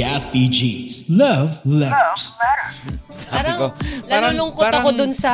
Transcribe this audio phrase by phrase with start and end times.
[0.00, 2.32] Kathy G's Love Letters.
[3.28, 3.66] Parang, ko,
[4.08, 5.32] parang- nalulungkot ako parang- dun sa...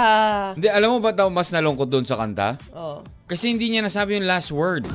[0.59, 2.59] Hindi, alam mo ba daw mas nalungkot doon sa kanta?
[2.75, 3.07] Oh.
[3.31, 4.91] Kasi hindi niya nasabi yung last word.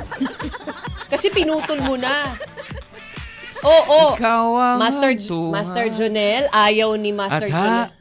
[1.08, 2.36] Kasi pinutol mo na.
[3.64, 5.16] Oo, oh, Ikaw ang Master.
[5.56, 8.01] Master Jonel, ayaw ni Master Jonel.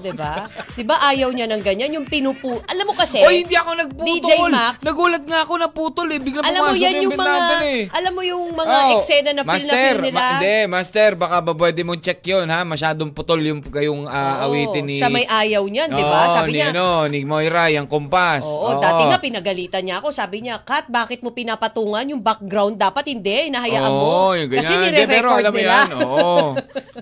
[0.06, 0.46] Di ba?
[0.72, 1.90] Di ba ayaw niya ng ganyan?
[1.92, 2.58] Yung pinupu...
[2.64, 3.18] Alam mo kasi...
[3.20, 4.06] Oy, hindi ako nagputol.
[4.08, 4.74] DJ Mac.
[4.80, 6.18] Nagulat nga ako na putol eh.
[6.18, 7.18] Bigla Alam mo yan yung mga...
[7.18, 7.82] bintana eh.
[7.90, 10.14] Alam mo yung mga Oh, eksena na feel na master, feel nila?
[10.14, 12.60] ma- hindi, master, baka ba pwede mong check yun, ha?
[12.62, 14.96] Masyadong putol yung kayong ah, Oo, awitin ni...
[14.96, 16.20] Siya may ayaw niyan, di ba?
[16.24, 18.42] Oo, Sabi ni, niya, ano, ni Moira, yung kumpas.
[18.42, 20.08] Oo, dati nga pinagalitan niya ako.
[20.08, 22.76] Sabi niya, Kat, bakit mo pinapatungan yung background?
[22.76, 23.98] Dapat hindi, hinahayaan mo.
[23.98, 24.62] Oo, yung ganyan.
[24.62, 25.74] Kasi pero nire-record alam mo nila.
[25.74, 26.36] yan, oo.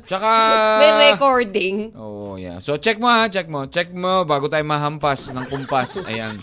[0.04, 0.30] Tsaka...
[0.80, 1.76] May recording.
[1.94, 2.56] Oo, yeah.
[2.58, 3.66] So, check mo ha, check mo.
[3.66, 5.98] Check mo bago tayo mahampas ng kumpas.
[6.06, 6.38] Ayan.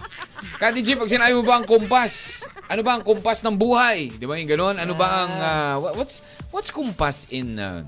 [0.60, 2.44] Kati G, pag sinabi mo ba ang kumpas?
[2.68, 4.12] Ano ba ang kumpas ng buhay?
[4.20, 4.76] Di ba yung ganun?
[4.76, 5.32] Ano ba ang...
[5.40, 6.20] uh, what- what's
[6.52, 7.56] what's kumpas in...
[7.56, 7.88] uh,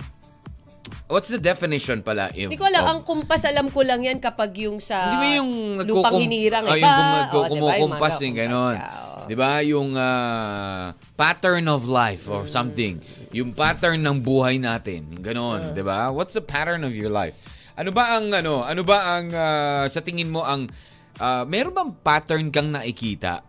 [1.11, 2.31] what's the definition pala?
[2.31, 5.17] If, Hindi ko alam, of- ang kumpas alam ko lang yan kapag yung sa Di
[5.19, 5.51] ba yung
[5.83, 6.79] lupang hinirang Oh, iba?
[6.79, 7.11] yung kum-?
[7.27, 9.19] Yung kumukumpas mga yung ka, oo.
[9.27, 9.51] Di ba?
[9.67, 13.03] Yung ah, pattern of life or something.
[13.35, 15.11] Yung pattern ng buhay natin.
[15.11, 15.59] Yung ganon.
[15.59, 15.75] Mm.
[15.75, 16.07] Di ba?
[16.07, 17.35] What's the pattern of your life?
[17.75, 18.63] Ano ba ang ano?
[18.63, 20.71] Ano ba ang ah, sa tingin mo ang
[21.19, 23.43] ah, meron bang pattern kang nakikita?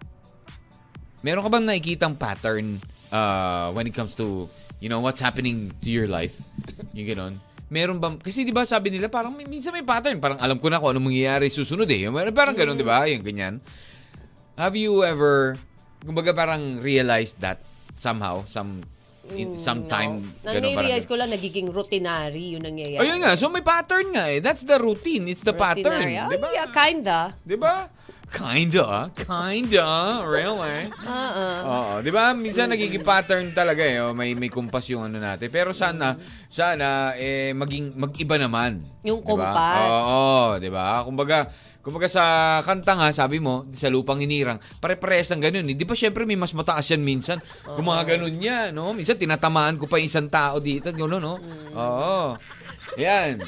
[1.27, 2.79] Meron ka bang nakikitang pattern
[3.11, 4.47] uh, when it comes to,
[4.79, 6.39] you know, what's happening to your life?
[6.95, 7.35] Yung ganon.
[7.67, 10.23] Meron bang, kasi di ba sabi nila, parang minsan may pattern.
[10.23, 12.07] Parang alam ko na kung anong mangyayari susunod eh.
[12.31, 13.11] Parang ganon, di ba?
[13.11, 13.59] Yung ganyan.
[14.55, 15.59] Have you ever,
[16.07, 17.59] kumbaga parang realized that
[17.99, 18.87] somehow, some,
[19.33, 23.03] in, sometime, Nang ganon, parang- realize ko lang, nagiging routinary yung nangyayari.
[23.03, 24.39] Ayun nga, so may pattern nga eh.
[24.39, 25.27] That's the routine.
[25.27, 25.83] It's the pattern.
[25.89, 26.15] Routinary.
[26.19, 26.49] Oh, Di ba?
[26.53, 27.19] yeah, kinda.
[27.41, 27.75] Di ba?
[28.27, 29.15] Kinda.
[29.15, 29.87] Kinda.
[30.27, 30.91] Really?
[30.91, 31.47] Oo.
[31.63, 32.35] Oo, 'di ba?
[32.35, 34.03] Minsan nagiging pattern talaga eh.
[34.03, 34.13] oh.
[34.13, 35.47] May may kumpas yung ano natin.
[35.47, 38.83] Pero sana sana eh maging mag-iba naman.
[39.03, 39.47] Yung 'Di ba?
[39.47, 39.89] kumpas.
[39.89, 40.27] Oo,
[40.59, 41.07] 'di ba?
[41.07, 41.47] Kumbaga
[41.87, 45.71] Kumbaga sa kanta nga, sabi mo, sa lupang hinirang, pare-pares ang ganun.
[45.71, 45.79] eh.
[45.79, 47.39] Di ba syempre may mas mataas yan minsan?
[47.63, 48.91] Kung mga ganun niya, no?
[48.91, 51.39] Minsan tinatamaan ko pa yung isang tao dito, gano'n, no?
[51.79, 52.35] Oo.
[52.99, 53.39] Yan.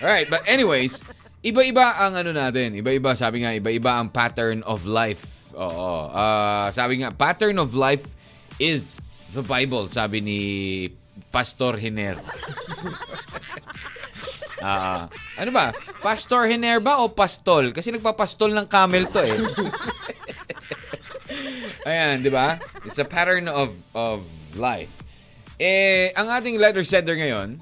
[0.00, 1.04] Alright, but anyways,
[1.44, 2.72] iba-iba ang ano natin.
[2.72, 5.52] Iba-iba, sabi nga, iba-iba ang pattern of life.
[5.52, 6.08] Oo.
[6.08, 8.08] Ah, sabi nga, pattern of life
[8.56, 8.96] is
[9.36, 10.40] the Bible, sabi ni
[11.28, 12.16] Pastor Hiner.
[14.64, 15.76] Ah, ano ba?
[16.00, 17.68] Pastor Hiner ba o pastol?
[17.68, 19.36] Kasi nagpapastol ng camel to eh.
[21.88, 22.56] Ayan, di ba?
[22.88, 24.24] It's a pattern of of
[24.56, 25.04] life.
[25.60, 27.60] Eh, ang ating letter sender ngayon,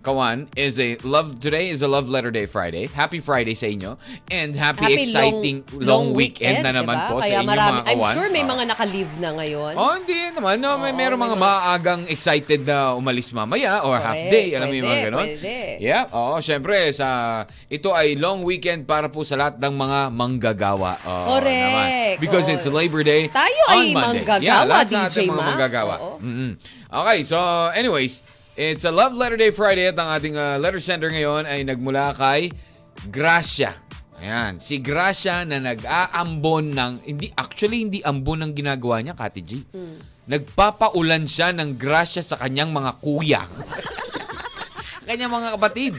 [0.00, 2.88] Kawan, is a love today is a love letter day Friday.
[2.88, 4.00] Happy Friday sa inyo
[4.32, 7.08] and happy, Happy exciting long, weekend, na naman diba?
[7.12, 8.14] po Kaya sa inyo marami, mga I'm kawan.
[8.16, 8.48] sure may Ah.
[8.48, 9.72] mga naka-leave na ngayon.
[9.76, 10.56] Oh, hindi naman.
[10.56, 14.32] No, may Oo, meron may mga maagang excited na umalis mamaya or half Correct.
[14.32, 14.56] day.
[14.56, 15.26] Alam mo yung mga Pwede, ganon?
[15.28, 15.56] pwede.
[15.84, 16.04] Yeah.
[16.08, 17.08] Oo, syempre, sa,
[17.68, 20.96] ito ay long weekend para po sa lahat ng mga manggagawa.
[20.96, 21.60] Oo, Correct.
[21.60, 21.88] naman.
[22.16, 22.54] Because Oo.
[22.56, 24.24] it's Labor Day Tayo on ay Monday.
[24.24, 25.44] manggagawa, yeah, lahat DJ ating mga Ma.
[25.44, 25.94] manggagawa.
[26.00, 26.16] Oo.
[26.16, 26.50] Mhm.
[26.88, 27.36] Okay, so
[27.76, 28.24] anyways,
[28.60, 32.12] it's a Love Letter Day Friday at ang ating uh, letter sender ngayon ay nagmula
[32.12, 32.52] kay
[33.08, 33.72] Gracia.
[34.20, 39.64] Ayan, si Gracia na nag-aambon ng, hindi, actually hindi ambon ang ginagawa niya, Kati G.
[39.72, 39.96] Hmm.
[40.28, 43.42] Nagpapaulan siya ng grasya sa kanyang mga kuya.
[45.08, 45.94] kanyang mga kapatid.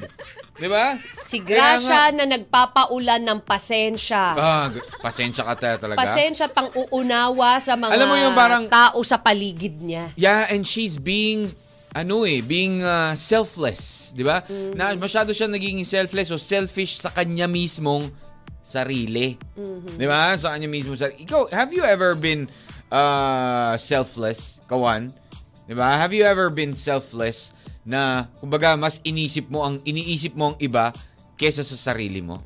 [0.53, 1.01] Di ba?
[1.25, 4.37] Si Gracia na nagpapaulan ng pasensya.
[4.37, 4.69] Ah,
[5.01, 5.97] pasensya ka ta- talaga.
[5.97, 10.13] pasensya at pang-uunawa sa mga Alam mo yung parang- tao sa paligid niya.
[10.13, 11.57] Yeah, and she's being
[11.91, 14.43] ano eh, being uh, selfless, 'di ba?
[14.47, 14.73] Mm-hmm.
[14.79, 18.07] Na masyado siya naging selfless o selfish sa kanya mismong
[18.63, 19.35] sarili.
[19.59, 19.95] Mm-hmm.
[19.99, 20.31] 'Di ba?
[20.39, 21.27] Sa kanya mismong sarili.
[21.27, 22.47] Ikaw, have you ever been
[22.87, 25.11] uh, selfless, kawan?
[25.67, 25.99] 'Di ba?
[25.99, 27.51] Have you ever been selfless
[27.83, 30.95] na kumbaga mas inisip mo ang iniisip mo ang iba
[31.35, 32.39] kesa sa sarili mo?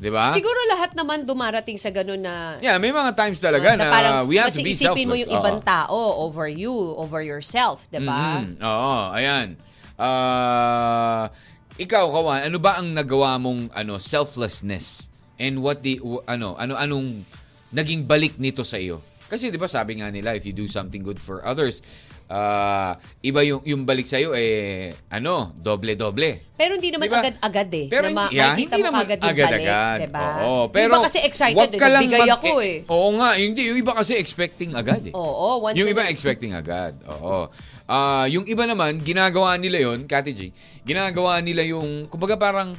[0.00, 0.32] 'Di ba?
[0.32, 4.40] Siguro lahat naman dumarating sa ganun na Yeah, may mga times talaga na, parang we
[4.40, 5.04] have to be selfless.
[5.04, 5.36] mo yung Oo.
[5.36, 8.40] ibang tao over you, over yourself, 'di ba?
[8.40, 8.64] Mhm.
[8.64, 9.60] Oo, ayan.
[10.00, 11.28] Ah,
[11.76, 15.12] ikaw kawan, ano ba ang nagawa mong ano selflessness?
[15.36, 17.24] And what the w- ano ano anong
[17.70, 19.04] naging balik nito sa iyo?
[19.28, 21.84] Kasi 'di ba sabi nga nila if you do something good for others,
[22.30, 26.54] ah, iba yung, yung balik sa'yo, eh, ano, doble-doble.
[26.54, 27.20] Pero hindi naman Diba?
[27.26, 27.86] agad-agad eh.
[27.90, 29.98] Pero na hindi, yeah, hindi naman agad yung agad-agad.
[29.98, 30.26] balik, diba?
[30.46, 32.76] Oo, pero iba kasi excited, ka lang nagbigay mag- ako eh.
[32.86, 33.62] Oo nga, hindi.
[33.66, 35.12] Yung iba kasi expecting agad eh.
[35.12, 36.94] Oo, once yung iba expecting agad.
[37.10, 37.50] Oo.
[37.90, 40.54] Ah, yung iba naman, ginagawa nila yon Kati G,
[40.86, 42.78] ginagawa nila yung, kumbaga parang,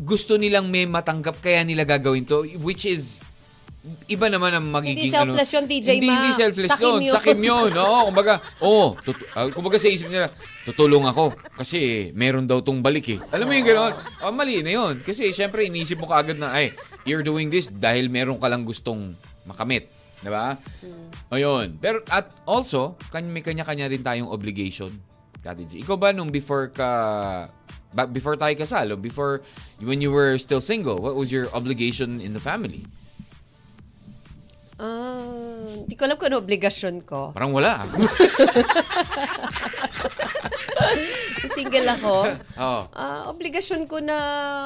[0.00, 3.20] gusto nilang may matanggap kaya nila gagawin to, which is,
[4.06, 6.14] iba naman ang magiging Hindi selfless ano, yun, DJ Hindi, Ma.
[6.18, 7.00] hindi selfless Sakim yun.
[7.02, 7.14] yun.
[7.14, 7.70] Sakim yun.
[7.74, 10.32] Oo, kumbaga, oh, tut- ah, kumbaga sa isip nila,
[10.64, 13.18] tutulong ako kasi meron daw tong balik eh.
[13.32, 13.92] Alam mo yung gano'n?
[14.24, 15.00] Oh, mali na yun.
[15.04, 16.72] Kasi syempre, inisip mo kaagad na, ay,
[17.08, 19.12] you're doing this dahil meron ka lang gustong
[19.48, 19.88] makamit.
[20.18, 20.58] Di ba?
[21.30, 21.78] Ayun.
[21.78, 22.98] Pero at also,
[23.28, 24.90] may kanya-kanya din tayong obligation.
[25.38, 25.72] Kati G.
[25.86, 26.90] Ikaw ba nung before ka
[28.12, 29.40] before tayo kasal before
[29.80, 32.84] when you were still single, what was your obligation in the family?
[34.78, 35.18] Ah,
[35.82, 37.34] hindi ko alam kung ano obligasyon ko.
[37.34, 37.82] Parang wala.
[41.50, 42.14] Single ako.
[42.54, 42.80] Oo.
[42.94, 44.16] Ah, obligasyon ko na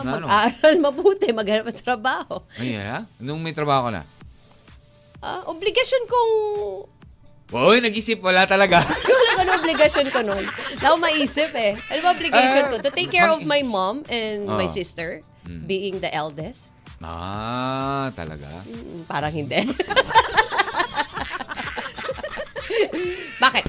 [0.04, 0.28] ano?
[0.28, 2.44] mag-aral mabuti, maghanap ng trabaho.
[2.60, 3.08] Ay, yeah?
[3.16, 4.02] Nung may trabaho ka na?
[5.22, 6.32] Ah, obligasyon kong
[7.52, 8.24] Uy, nag-isip.
[8.24, 8.80] Wala talaga.
[8.80, 10.44] Hindi ko alam kung ano obligasyon ko nun.
[10.80, 11.76] Wala maisip eh.
[11.92, 12.80] Ano ba obligation ko?
[12.80, 14.72] To take care of my mom and my Oh.
[14.72, 15.20] sister,
[15.68, 16.72] being the eldest.
[17.04, 18.48] Ah, talaga?
[18.62, 19.58] Mm, Parang hindi.
[23.38, 23.64] Bakit?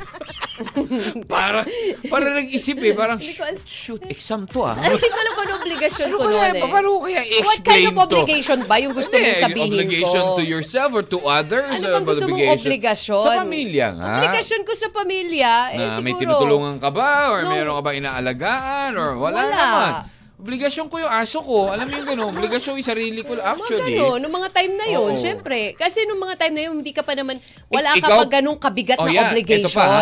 [1.25, 1.65] Para,
[2.07, 2.93] para nag-isip eh.
[2.93, 3.17] Parang,
[3.65, 4.77] shoot, exam to ah.
[4.77, 6.61] Hindi ko alam kung ano obligasyon ko nun eh.
[6.61, 8.03] paano ko kaya What kind explain of to?
[8.05, 10.37] obligation ba yung gusto mong sabihin obligation ko?
[10.37, 11.73] to yourself or to others?
[11.73, 13.17] Ano uh, bang gusto mong obligasyon?
[13.19, 14.11] Sa pamilya nga.
[14.21, 16.05] Obligasyon ko sa pamilya, eh na siguro.
[16.05, 17.33] may tinutulungan ka ba?
[17.33, 17.49] Or No.
[17.49, 18.91] meron ka ba inaalagaan?
[18.93, 19.57] Or wala, Wala.
[19.57, 19.91] naman.
[20.33, 21.69] Obligasyon ko yung aso ko.
[21.69, 22.29] Alam mo yung gano'n?
[22.33, 23.93] Obligasyon yung sarili ko actually.
[23.93, 25.19] Mga gano'n, nung mga time na yun, Oo.
[25.19, 25.77] syempre.
[25.77, 27.37] Kasi nung mga time na yun, hindi ka pa naman,
[27.69, 29.29] wala Ik- ka ikaw- pa ganung kabigat Oh, na yeah.
[29.29, 29.69] obligation.
[29.69, 30.01] Ito pa, ha?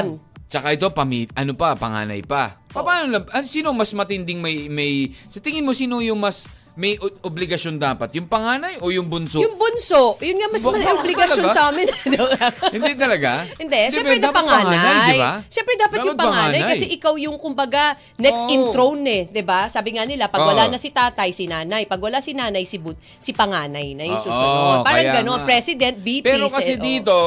[0.51, 2.59] Tsaka ito, pami, ano pa, panganay pa.
[2.67, 4.91] Pa- Paano na, ah, sino mas matinding may, may,
[5.27, 8.15] sa tingin mo, sino yung mas may obligasyon dapat?
[8.15, 9.43] Yung panganay o yung bunso?
[9.43, 11.57] Yung bunso, yun nga mas may obligasyon talaga?
[11.57, 11.87] sa amin.
[12.75, 13.31] Hindi talaga?
[13.59, 14.79] Hindi, syempre ba, na panganay.
[15.11, 15.33] di ba?
[15.51, 18.53] Syempre dapat yung panganay, kasi ikaw yung kumbaga next Oo.
[18.55, 19.67] in throne eh, 'di ba?
[19.67, 20.49] Sabi nga nila, pag Oo.
[20.55, 21.83] wala na si tatay, si nanay.
[21.91, 24.87] Pag wala si nanay, si but, si panganay na yung susunod.
[24.87, 26.23] Parang kaya gano'n, president, VP.
[26.23, 26.83] Pero kasi eh, oh.
[26.83, 27.17] dito,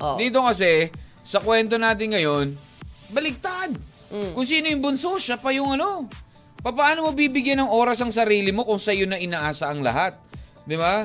[0.00, 0.16] Oo.
[0.16, 0.88] dito kasi,
[1.20, 2.46] sa kwento natin ngayon,
[3.12, 3.76] baligtad.
[4.08, 4.32] Mm.
[4.32, 6.06] Kung sino yung bunso, siya pa yung ano.
[6.64, 10.16] Paano mo bibigyan ng oras ang sarili mo kung sa'yo na inaasa ang lahat?
[10.64, 11.04] Di ba?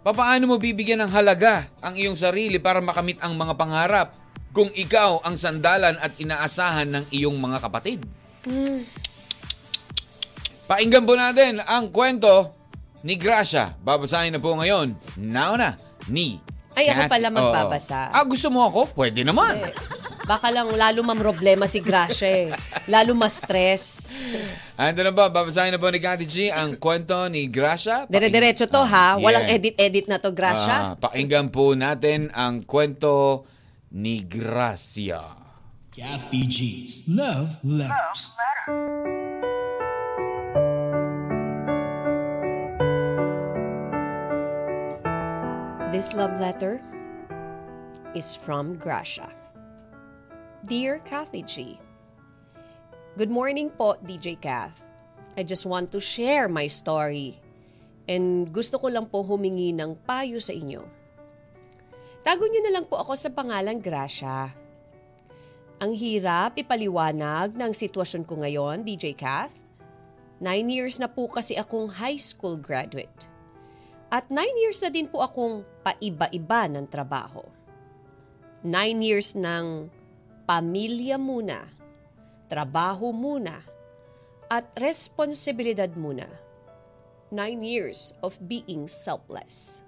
[0.00, 4.16] Paano mo bibigyan ng halaga ang iyong sarili para makamit ang mga pangarap
[4.56, 8.00] kung ikaw ang sandalan at inaasahan ng iyong mga kapatid?
[8.48, 8.88] Mm.
[10.64, 12.56] Pakinggan po natin ang kwento
[13.04, 13.76] ni Gracia.
[13.84, 14.96] Babasahin na po ngayon.
[15.20, 15.76] Now na,
[16.08, 16.40] ni
[16.74, 17.36] Ay, ako pala Oo.
[17.38, 18.10] magbabasa.
[18.10, 18.90] Ah, gusto mo ako?
[18.92, 19.54] Pwede naman.
[19.58, 19.74] Eh,
[20.24, 22.48] Baka lang lalo mamroblema si Gracia eh.
[22.88, 24.08] Lalo ma-stress.
[24.74, 25.28] Ando na ba?
[25.28, 28.08] Babasahin na po ni Kati G ang kwento ni Gracia.
[28.08, 29.14] Dire-diretso to ha.
[29.14, 29.56] Ah, Walang yeah.
[29.60, 30.72] edit-edit na to, Gracia.
[30.72, 33.44] Ah, pakinggan po natin ang kwento
[33.92, 35.20] ni Gracia.
[35.92, 38.32] Kathy G's Love Letters.
[45.94, 46.82] This love letter
[48.18, 49.30] is from Gracia.
[50.66, 51.78] Dear Kathy G,
[53.14, 54.90] Good morning po, DJ Kath.
[55.38, 57.38] I just want to share my story
[58.10, 60.82] and gusto ko lang po humingi ng payo sa inyo.
[62.26, 64.50] Tago niyo na lang po ako sa pangalang Gracia.
[65.78, 69.62] Ang hirap ipaliwanag ng sitwasyon ko ngayon, DJ Kath.
[70.42, 73.30] Nine years na po kasi akong high school graduate.
[74.14, 77.42] At nine years na din po akong paiba-iba ng trabaho.
[78.62, 79.90] Nine years ng
[80.46, 81.66] pamilya muna,
[82.46, 83.58] trabaho muna,
[84.46, 86.30] at responsibilidad muna.
[87.34, 89.82] Nine years of being selfless.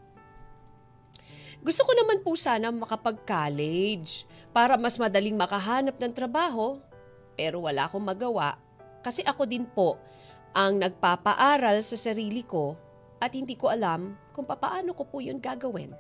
[1.63, 6.83] Gusto ko naman po sana makapag-college para mas madaling makahanap ng trabaho,
[7.39, 8.59] pero wala akong magawa
[9.07, 9.95] kasi ako din po
[10.51, 12.75] ang nagpapaaral sa sarili ko
[13.21, 15.93] at hindi ko alam kung papaano ko po yun gagawin.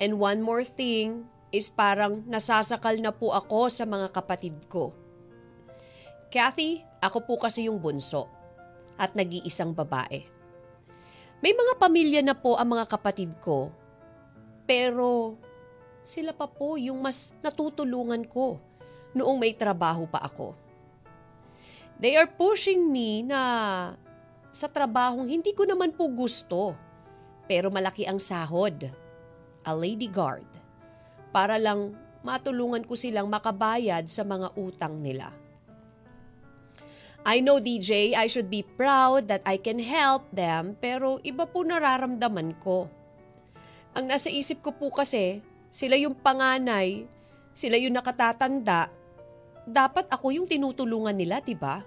[0.00, 4.94] And one more thing is parang nasasakal na po ako sa mga kapatid ko.
[6.30, 8.30] Kathy, ako po kasi yung bunso
[8.94, 10.22] at nag-iisang babae.
[11.40, 13.72] May mga pamilya na po ang mga kapatid ko,
[14.68, 15.40] pero
[16.04, 18.60] sila pa po yung mas natutulungan ko
[19.16, 20.54] noong may trabaho pa ako.
[22.00, 23.40] They are pushing me na
[24.50, 26.74] sa trabahong hindi ko naman po gusto,
[27.46, 28.90] pero malaki ang sahod.
[29.60, 30.46] A lady guard.
[31.30, 31.94] Para lang
[32.26, 35.30] matulungan ko silang makabayad sa mga utang nila.
[37.20, 41.60] I know DJ, I should be proud that I can help them pero iba po
[41.60, 42.88] nararamdaman ko.
[43.92, 47.04] Ang nasa isip ko po kasi, sila yung panganay,
[47.52, 48.88] sila yung nakatatanda,
[49.68, 51.82] dapat ako yung tinutulungan nila, di ba?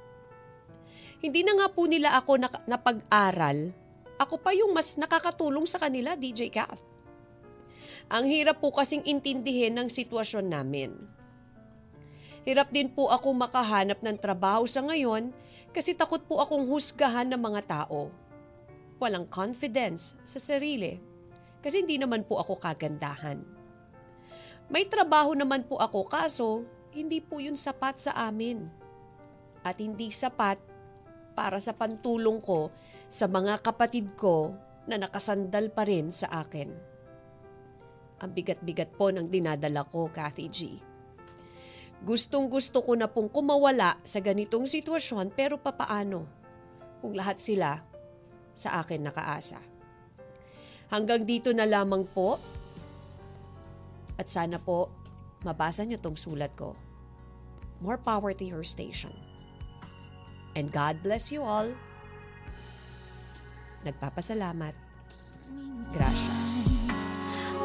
[1.24, 3.72] Hindi na nga po nila ako nak- napag-aral,
[4.20, 6.84] ako pa yung mas nakakatulong sa kanila, DJ Kath.
[8.12, 10.92] Ang hirap po kasing intindihin ng sitwasyon namin.
[12.44, 15.32] Hirap din po ako makahanap ng trabaho sa ngayon
[15.72, 18.12] kasi takot po akong husgahan ng mga tao.
[19.00, 21.00] Walang confidence sa sarili
[21.64, 23.40] kasi hindi naman po ako kagandahan.
[24.68, 28.68] May trabaho naman po ako kaso hindi po yun sapat sa amin.
[29.64, 30.73] At hindi sapat
[31.34, 32.70] para sa pantulong ko
[33.10, 34.54] sa mga kapatid ko
[34.90, 36.70] na nakasandal pa rin sa akin.
[38.24, 40.60] Ang bigat-bigat po ng dinadala ko, Kathy G.
[42.04, 46.28] Gustong gusto ko na pong kumawala sa ganitong sitwasyon pero papaano
[47.00, 47.80] kung lahat sila
[48.56, 49.60] sa akin nakaasa.
[50.92, 52.38] Hanggang dito na lamang po
[54.20, 54.92] at sana po
[55.48, 56.76] mabasa niyo tong sulat ko.
[57.80, 59.33] More power to your station.
[60.54, 61.74] And God bless you all.
[63.84, 64.74] Nagpapasalamat.
[65.92, 66.38] Gracia.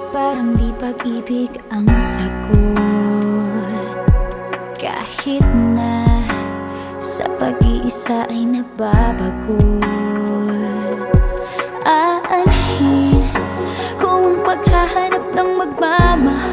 [0.08, 2.80] Parang di pag-ibig ang sagot
[4.80, 5.44] Kahit
[5.76, 6.24] na
[6.96, 9.60] sa pag-iisa ay nagbabago
[11.84, 13.20] Aanhin
[14.00, 16.47] kung ang paghahanap ng magmamahal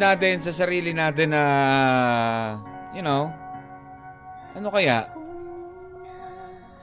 [0.00, 1.44] natin sa sarili natin na,
[2.96, 3.28] you know,
[4.56, 5.12] ano kaya?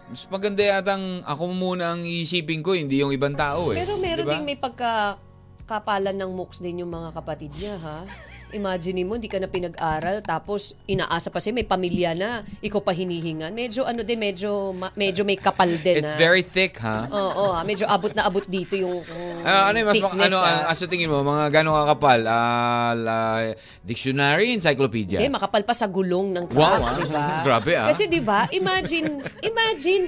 [0.08, 3.82] Mas maganda yatang ako muna ang iisipin ko, hindi yung ibang tao eh.
[3.82, 4.34] Pero meron Diba?
[4.38, 8.08] ding may pagkakapalan ng mooks din yung mga kapatid niya, ha?
[8.56, 12.96] Imagine mo, hindi ka na pinag-aral, tapos inaasa pa siya, may pamilya na, ikaw pa
[12.96, 13.51] hinihingan.
[13.51, 16.00] Medyo ano din, medyo, ma- medyo may kapal din.
[16.00, 16.20] It's ah.
[16.20, 17.12] very thick, ha?
[17.12, 20.72] Oo, ah, medyo abot na abot dito yung um, Ah, ano mas thickness, ano ah,
[20.72, 22.20] sa tingin mo mga gano'ng kakapal?
[22.24, 23.51] Ah, la-
[23.84, 25.20] dictionary, encyclopedia.
[25.20, 26.96] Hindi, makapal pa sa gulong ng truck, Wow, ah.
[26.96, 27.25] di ba?
[27.48, 27.88] Grabe, ah.
[27.92, 30.08] Kasi di ba, imagine, imagine,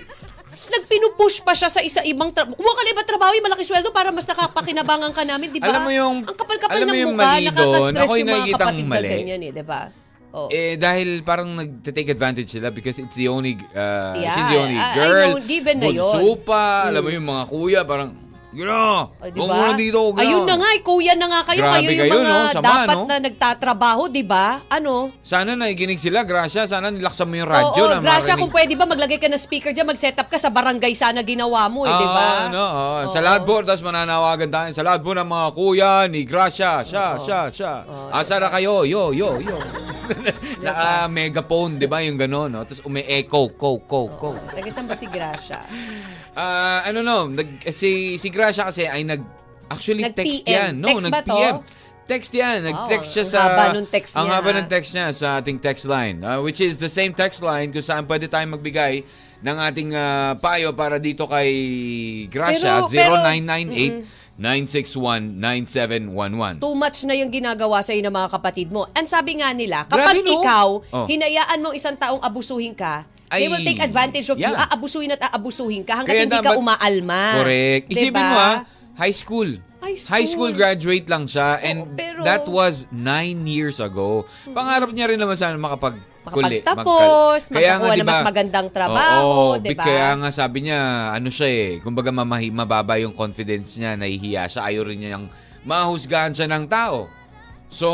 [0.72, 2.54] nagpinupush pa siya sa isa ibang trabaho.
[2.54, 5.68] Kumuha ka na ibang trabaho, yung malaki sweldo para mas nakapakinabangan ka namin, di ba?
[5.68, 8.46] Alam mo yung- Ang kapal-kapal alam mo ng yung mukha, mali doon, nakaka-stress yung mga
[8.54, 9.10] kapatid na mali.
[9.10, 9.82] ganyan eh, di ba?
[10.30, 10.46] Oh.
[10.48, 14.78] Eh, dahil parang nag-take advantage sila because it's the only, uh, Yeah, she's the only
[14.78, 15.26] I- I girl.
[15.28, 16.06] know, given na yun.
[16.06, 18.14] bunso pa, alam mo yung mga kuya, parang,
[18.50, 20.26] Ay, huwag mo na dito, gina.
[20.26, 21.62] Ayun na nga, eh, kuya na nga kayo.
[21.62, 22.50] Grabe kayo yung kayo, mga no?
[22.50, 23.06] Sama, dapat no?
[23.06, 24.66] na nagtatrabaho, di ba?
[24.74, 25.14] Ano?
[25.22, 26.66] Sana naiginig sila, Gracia.
[26.66, 28.42] Sana nilaksan mo yung radyo Oo, na Gracia, marinig.
[28.42, 31.70] kung pwede ba maglagay ka ng speaker dyan, mag-set up ka sa barangay sana ginawa
[31.70, 32.26] mo, eh, di ba?
[32.26, 33.00] Ah, no, oh.
[33.14, 34.70] Sa lahat po, tapos mananawagan tayo.
[34.74, 36.82] Sa lahat po ng mga kuya ni Gracia.
[36.82, 37.74] Siya, siya, siya.
[38.10, 38.82] Asa na kayo?
[38.82, 39.62] Yo, yo, yo.
[40.66, 42.02] Naka megaphone, di ba?
[42.02, 42.66] Yung gano'n, no?
[42.66, 44.34] Tapos umi-echo, ko, ko, ko.
[44.58, 45.62] Nag-isang ba si Gracia?
[46.40, 49.20] Ah, ano no, nag, si, si Gracia kasi ay nag,
[49.68, 50.48] actually text Nag-PM.
[50.48, 50.72] yan.
[50.74, 51.36] No, Text ba to?
[51.36, 51.56] nag-PM.
[52.08, 52.58] Text yan.
[52.64, 53.40] Nag-text Wow, siya ang sa...
[53.44, 54.58] haba nung text Ang niya, haba ha?
[54.58, 56.16] ng text niya sa ating text line.
[56.24, 59.04] ah, which is the same text line kung saan pwede tayong magbigay
[59.40, 61.50] ng ating ah, payo para dito kay
[62.28, 62.82] Gracia.
[62.82, 63.20] Pero- pero-
[64.40, 66.60] 0998-961-9711.
[66.60, 68.88] Too much na yung ginagawa sa ng mga kapatid mo.
[68.96, 70.42] And sabi nga nila, kapag Grabe, no?
[70.42, 71.06] ikaw, Oh.
[71.06, 74.50] hinayaan mo isang taong abusuhin ka, Ay, they will take advantage of you.
[74.50, 74.66] yeah.
[74.74, 77.24] Aabusuhin at aabusuhin ka hanggat Kaya hindi ka umaalma.
[77.46, 77.86] Correct.
[77.94, 78.26] Isipin Diba?
[78.26, 78.58] mo ah,
[78.98, 79.50] high school.
[79.80, 80.52] High school.
[80.52, 84.28] graduate lang siya and pero- that was nine years ago.
[84.50, 85.98] Pangarap niya rin naman sana makapag
[86.30, 89.82] Makapagtapos, magkal- Kaya nga, ng diba, mas magandang trabaho, oo, diba?
[89.82, 94.62] Kaya nga sabi niya, ano siya eh, kumbaga mamahi, mababa yung confidence niya, nahihiya siya,
[94.68, 95.32] ayaw rin niya yung
[95.64, 97.08] mahusgahan siya ng tao.
[97.72, 97.88] So,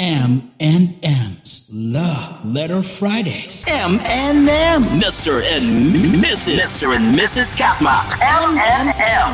[0.00, 3.64] M and M's Love Letter Fridays.
[3.68, 4.80] M&M.
[5.00, 5.40] Mr.
[5.44, 6.56] and Mrs.
[6.60, 6.96] Mr.
[6.96, 7.52] and Mrs.
[7.56, 8.12] Katmak.
[8.20, 9.28] M&M.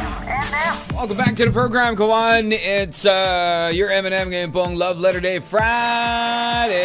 [0.95, 2.51] Welcome back to the program, Kawan.
[2.53, 6.79] It's uh, your M&M ngayon pong Love Letter Day Friday,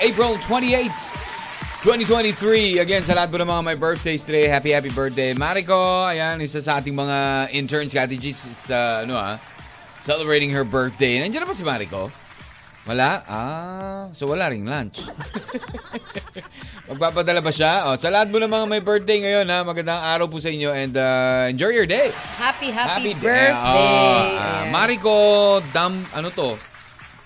[0.00, 1.14] April 28th,
[1.78, 2.82] 2023.
[2.82, 5.30] Again, sa lahat po ng mga may birthdays today, happy, happy birthday.
[5.30, 9.38] Mariko, ayan, isa sa ating mga interns, Kati G, sa, ano ah,
[10.02, 11.22] celebrating her birthday.
[11.22, 12.10] Nandiyan na ba si Mariko?
[12.82, 13.22] Wala?
[13.30, 15.06] Ah, so wala ring lunch.
[16.90, 17.86] Magpapadala ba siya?
[17.86, 20.74] O, sa lahat po ng mga may birthday ngayon, ha, magandang araw po sa inyo
[20.74, 22.10] and uh, enjoy your day.
[22.34, 23.54] Happy, happy, day.
[23.54, 23.94] birthday.
[24.34, 24.62] Oh, ah.
[24.74, 25.14] Mariko
[25.70, 26.02] Dam...
[26.10, 26.58] Ano to?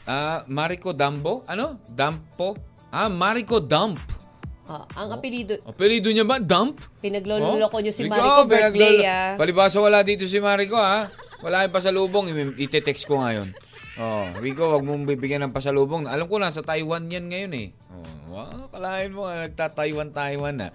[0.04, 1.40] Ah, Mariko Dambo?
[1.48, 1.80] Ano?
[1.88, 2.52] Dampo?
[2.92, 4.20] Ah, Mariko Dump.
[4.62, 6.38] Ah, ang apelido, Apelido niya ba?
[6.38, 6.79] Dump?
[7.03, 9.33] pinagloloko niyo si Mariko, birthday pinaglolo- ah.
[9.35, 11.11] Palibasa wala dito si Mariko, ha?
[11.42, 12.31] Wala yung pasalubong.
[12.55, 13.51] Ite-text ko ngayon.
[13.98, 16.07] Oh, Rico, wag mong bibigyan ng pasalubong.
[16.07, 17.68] Alam ko nasa Taiwan yan ngayon eh.
[17.90, 20.68] Oh, wow, kalahin mo, nagta-Taiwan, Taiwan na.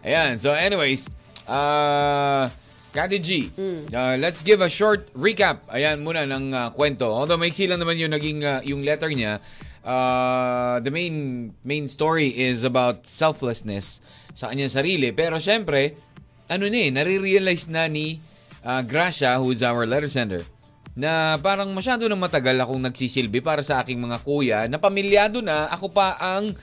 [0.00, 1.10] Ayan, so anyways,
[1.44, 2.46] uh,
[2.92, 3.88] Kati G, Mm.
[3.88, 5.64] uh, let's give a short recap.
[5.68, 7.08] Ayan muna ng uh, kwento.
[7.08, 9.40] Although maiksi lang naman yung naging uh, yung letter niya.
[9.82, 13.98] Uh, the main main story is about selflessness
[14.30, 15.10] sa kanyang sarili.
[15.10, 15.98] Pero syempre,
[16.46, 18.22] ano na eh, nare-realize na ni
[18.62, 20.46] uh, Gracia, who is our letter sender,
[20.94, 25.66] na parang masyado na matagal akong nagsisilbi para sa aking mga kuya na pamilyado na
[25.72, 26.54] ako pa ang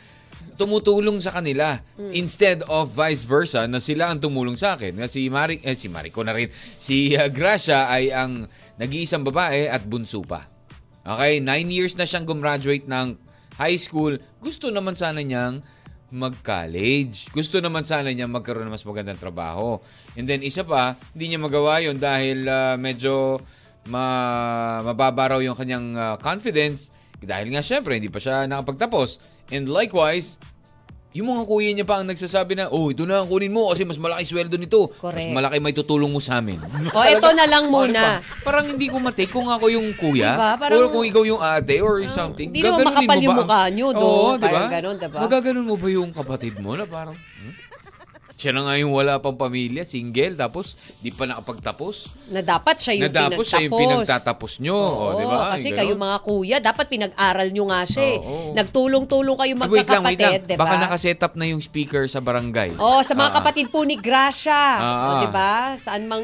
[0.59, 1.79] tumutulong sa kanila
[2.11, 4.95] instead of vice versa na sila ang tumulong sa akin.
[4.95, 6.51] Na si Mari eh, si Marico na rin.
[6.79, 8.47] Si uh, Gracia ay ang
[8.79, 10.58] nag-iisang babae at bunso pa.
[11.09, 13.17] Okay, nine years na siyang gumraduate ng
[13.57, 14.21] high school.
[14.37, 15.65] Gusto naman sana niyang
[16.13, 17.33] mag-college.
[17.33, 19.81] Gusto naman sana niya magkaroon ng mas magandang trabaho.
[20.13, 23.41] And then isa pa, hindi niya magawa yon dahil ah, medyo
[23.89, 24.05] ma
[24.85, 29.17] mababa raw yung kanyang ah, confidence dahil nga syempre hindi pa siya nakapagtapos.
[29.49, 30.37] And likewise,
[31.09, 33.81] yung mga kuya niya pa ang nagsasabi na, oh, ito na ang kunin mo kasi
[33.81, 34.93] mas malaki sweldo nito.
[34.93, 35.33] Mas Correct.
[35.33, 36.61] malaki may tutulong mo sa amin.
[36.93, 38.21] O, ito na lang Oh, muna.
[38.21, 38.45] diba?
[38.45, 40.49] Parang hindi ko matake kung ako yung kuya Diba?
[40.55, 42.49] Parang- or kung ikaw yung ate or something.
[42.49, 43.99] hindi naman makapal yung mukha nyo, do.
[43.99, 44.47] Oo, diba?
[44.47, 45.17] Parang ganun, diba?
[45.19, 47.68] Magaganon mo ba yung kapatid mo na parang, hmm?
[48.39, 52.07] Siya na nga yung wala pang pamilya, single, tapos di pa nakapagtapos.
[52.31, 54.07] Na dapat siya yung na tapos siya yung pinagtapos.
[54.07, 54.79] pinagtatapos nyo.
[54.79, 55.39] Oo, o, di ba?
[55.51, 58.05] kasi kayo mga kuya, dapat pinag-aral nyo nga siya.
[58.05, 58.17] eh.
[58.17, 58.55] Oo.
[58.55, 60.31] Nagtulong-tulong kayo Ah, wait lang, wait lang.
[60.31, 60.61] magkakapatid, di ba?
[60.63, 62.79] Baka nakaset up na yung speaker sa barangay.
[62.79, 64.55] Oh, sa mga Ah, kapatid po ni Gracia.
[64.55, 65.75] Ah, O, di ba?
[65.75, 66.23] Saan mang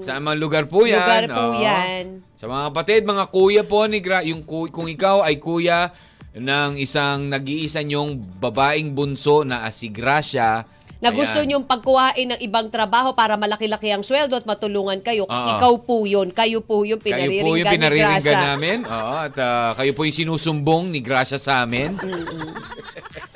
[0.00, 0.96] Sa mga lugar po yan.
[0.98, 1.60] lugar po Oo.
[1.60, 2.24] yan.
[2.32, 5.92] Sa mga kapatid, mga kuya po ni Gra- yung ku- kung ikaw ay kuya
[6.32, 10.64] ng isang nag-iisa nyong babaeng bunso na si Gracia.
[10.96, 11.48] Na gusto ayan.
[11.52, 15.24] nyong pagkuhain ng ibang trabaho para malaki-laki ang sweldo at matulungan kayo.
[15.24, 15.48] Oo.
[15.52, 16.28] Ikaw po yun.
[16.30, 18.48] Kayo po yung Kayo pinariringgan po yung ni pinariringgan Gracia.
[18.48, 18.78] namin.
[18.82, 22.00] Oo, at ah, kayo po yung sinusumbong ni Gracia sa amin.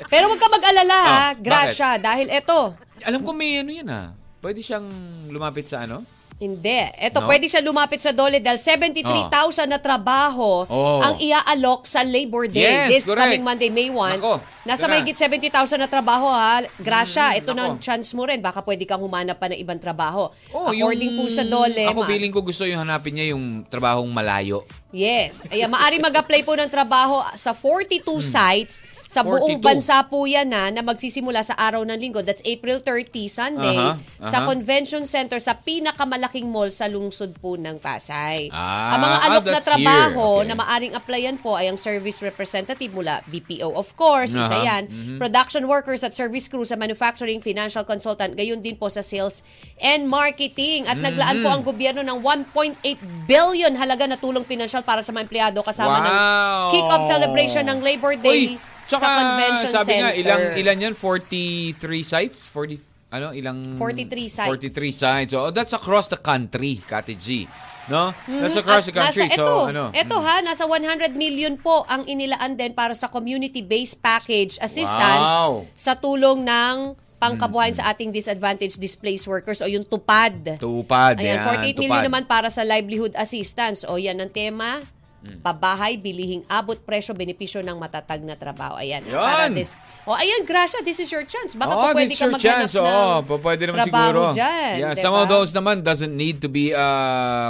[0.07, 4.11] Pero huwag ka mag-alala ha, Oh, Gracia, dahil eto, Alam ko may ano yan ah.
[4.37, 4.85] Pwede siyang
[5.27, 6.01] lumapit sa ano?
[6.41, 6.89] Hindi.
[6.97, 7.29] Ito, No?
[7.29, 10.97] pwede siya lumapit sa DOLE dahil 73,000 na trabaho Oh.
[10.99, 13.29] ang ia-alok sa Labor Day Yes, this correct.
[13.29, 14.17] coming Monday, May 1.
[14.17, 14.91] Nako, Nasa ito na.
[14.91, 16.65] mahigit 70,000 na trabaho ha.
[16.75, 17.67] Gracia, ito na nako.
[17.67, 18.41] ang chance mo rin.
[18.41, 20.33] Baka pwede kang humanap pa ng ibang trabaho.
[20.49, 23.61] Oh, According yung- po sa DOLE, Ako ma- feeling ko gusto yung hanapin niya yung
[23.63, 24.65] trabahong malayo.
[24.91, 25.47] Yes.
[25.47, 28.83] Ayan, maari mag-apply po ng trabaho sa 42 sites.
[29.11, 29.27] Sa 42.
[29.27, 32.23] buong bansa po yan na, na magsisimula sa araw ng linggo.
[32.23, 33.75] That's April 30, Sunday.
[33.75, 34.47] Aha, Sa aha.
[34.47, 38.47] Convention Center sa pinakamalaking mall sa lungsod po ng Pasay.
[38.55, 40.39] Ah, ang mga ah, alok na that's trabaho here.
[40.39, 40.47] Okay.
[40.47, 44.83] na maaring applyan po ay ang service representative mula BPO of course, isa Aha, yan.
[45.19, 49.43] Production workers at service crew sa manufacturing, financial consultant, gayon din po sa sales
[49.75, 50.87] and marketing.
[50.87, 51.57] At naglaan po Mm-hmm.
[51.57, 56.13] ang gobyerno ng 1.8 billion halaga na tulong pinansyal para sa mga empleyado kasama ng
[56.13, 56.69] Wow!
[56.69, 60.01] kick-off celebration ng Labor Day Uy, tsaka sa convention sabi center.
[60.01, 60.93] nga, ilang, ilan yan?
[60.93, 62.49] 43 sites?
[62.49, 62.77] 40,
[63.09, 63.57] ano, ilang...
[63.75, 64.49] 43 sites.
[64.71, 65.31] 43 sites.
[65.31, 67.43] So, that's across the country, Kati G.
[67.83, 68.13] No?
[68.25, 69.01] That's across the Mm-hmm.
[69.01, 69.27] At country.
[69.27, 69.83] Nasa, so, eto, ano?
[69.91, 75.65] eto ha, nasa 100 million po ang inilaan din para sa community-based package assistance Wow.
[75.73, 80.57] sa tulong ng pangkabuhayan sa ating disadvantaged displaced workers o yung TUPAD.
[80.57, 81.15] Tupad.
[81.15, 82.07] Ayan, yan, 48 million tupad.
[82.09, 83.85] naman para sa livelihood assistance.
[83.85, 84.81] O yan ang tema.
[85.21, 85.37] Hmm.
[85.37, 88.73] Pabahay, bilihing abot, presyo, benepisyo ng matatag na trabaho.
[88.73, 89.05] Ayan.
[89.05, 89.13] Yan.
[89.13, 91.53] Para this, o ayan, Gracia, this is your chance.
[91.53, 92.73] Baka Oh, pwede ka maghanap chance.
[92.73, 94.01] ng Oh, pwede naman siguro.
[94.01, 94.73] trabaho dyan.
[94.81, 95.05] yeah, diba?
[95.05, 96.89] some of those naman doesn't need to be a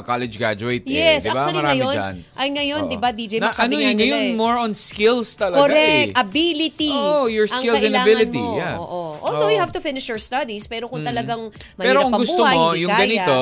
[0.03, 0.83] college graduate.
[0.83, 1.39] Yes, eh, diba?
[1.39, 2.15] actually Marami ngayon, dyan.
[2.35, 2.91] ay ngayon, Oo.
[2.91, 4.35] di ba, DJ, Na, ano nga yun, nila ngayon, eh.
[4.35, 6.11] more on skills talaga Correct.
[6.11, 6.19] eh.
[6.19, 6.91] Ability.
[6.91, 8.59] Oh, your skills and ability, Mo.
[8.59, 8.75] yeah.
[8.75, 9.10] Oo.
[9.21, 9.53] Although Oo.
[9.53, 12.73] you have to finish your studies, pero kung talagang mahirap Pero kung gusto buhay, mo,
[12.73, 13.01] yung kaya.
[13.05, 13.39] ganito,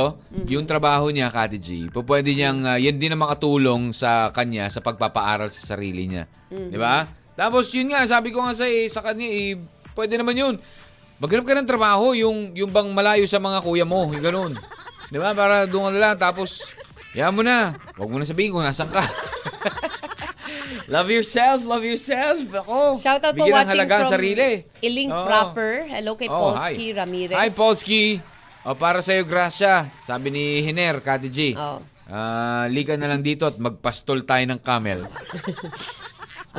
[0.51, 4.67] yung trabaho niya, Kati G, po pwede niyang, ah, yan din na makatulong sa kanya
[4.67, 6.27] sa pagpapaaral sa sarili niya.
[6.51, 6.69] Mm-hmm.
[6.75, 7.07] Di ba?
[7.39, 9.55] Tapos yun nga, sabi ko nga sa, eh, sa kanya, eh,
[9.95, 10.55] pwede naman yun.
[11.23, 14.53] Maghanap ka ng trabaho, yung, yung bang malayo sa mga kuya mo, yung ganun.
[15.07, 15.31] Di ba?
[15.31, 16.75] Para doon ka lang, tapos,
[17.15, 17.75] yan mo na.
[17.95, 19.01] Huwag mo na sabihin kung nasan ka.
[20.87, 22.41] love yourself, love yourself.
[22.63, 24.51] Ako, Shoutout po bigyan ng watching from sarili.
[24.79, 25.25] Iling Oo.
[25.25, 25.71] Proper.
[25.87, 26.97] Hello kay Oh, Polsky hi.
[26.97, 27.37] Ramirez.
[27.37, 28.03] Hi, Polsky.
[28.67, 29.87] O, para sa'yo, Gracia.
[30.03, 31.55] Sabi ni Hiner, Kati G.
[31.55, 31.79] Oh.
[32.09, 35.05] Ah, liga na lang dito at magpastol tayo ng camel.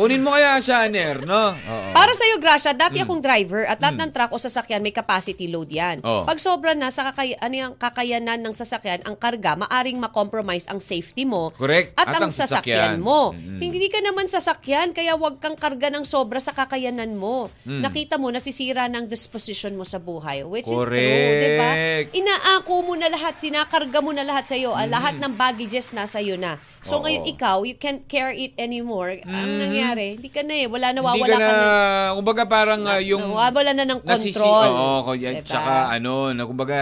[0.01, 1.53] Kunin mo kaya siya, Hiner, no?
[1.53, 1.93] Oo.
[1.93, 3.05] Para sa'yo, Gracia, dati Hmm.
[3.05, 6.01] akong driver at lahat ng truck o sasakyan may capacity load yan.
[6.01, 6.25] Oh.
[6.25, 10.81] Pag sobra na sa kakay- ano yung kakayanan ng sasakyan, ang karga, maaring makompromise ang
[10.81, 11.93] safety mo Correct.
[11.95, 12.97] at, At ang sasakyan.
[12.97, 13.37] sasakyan, mo.
[13.37, 17.53] Hindi ka naman sasakyan, kaya wag kang karga ng sobra sa kakayanan mo.
[17.63, 17.85] Hmm.
[17.85, 20.97] Nakita mo, nasisira ng disposition mo sa buhay, which is true,
[21.37, 21.71] di ba?
[22.11, 24.73] Inaako mo na lahat, sinakarga mo na lahat sa'yo.
[24.73, 26.57] Ah, Lahat ng baggages nasa iyo na.
[26.81, 26.97] So.
[26.97, 27.05] Oo.
[27.05, 29.13] ngayon ikaw, you can't carry it anymore.
[29.29, 30.67] Ang nangyari, hindi ka na eh.
[30.67, 31.69] Wala na, Hindi ka na, ka na.
[32.17, 33.21] kumbaga parang ah, yung...
[33.21, 34.69] Nawawala na ng control.
[34.73, 35.45] Oo, kaya, Diba?
[35.45, 36.79] tsaka ano, na, kumbaga,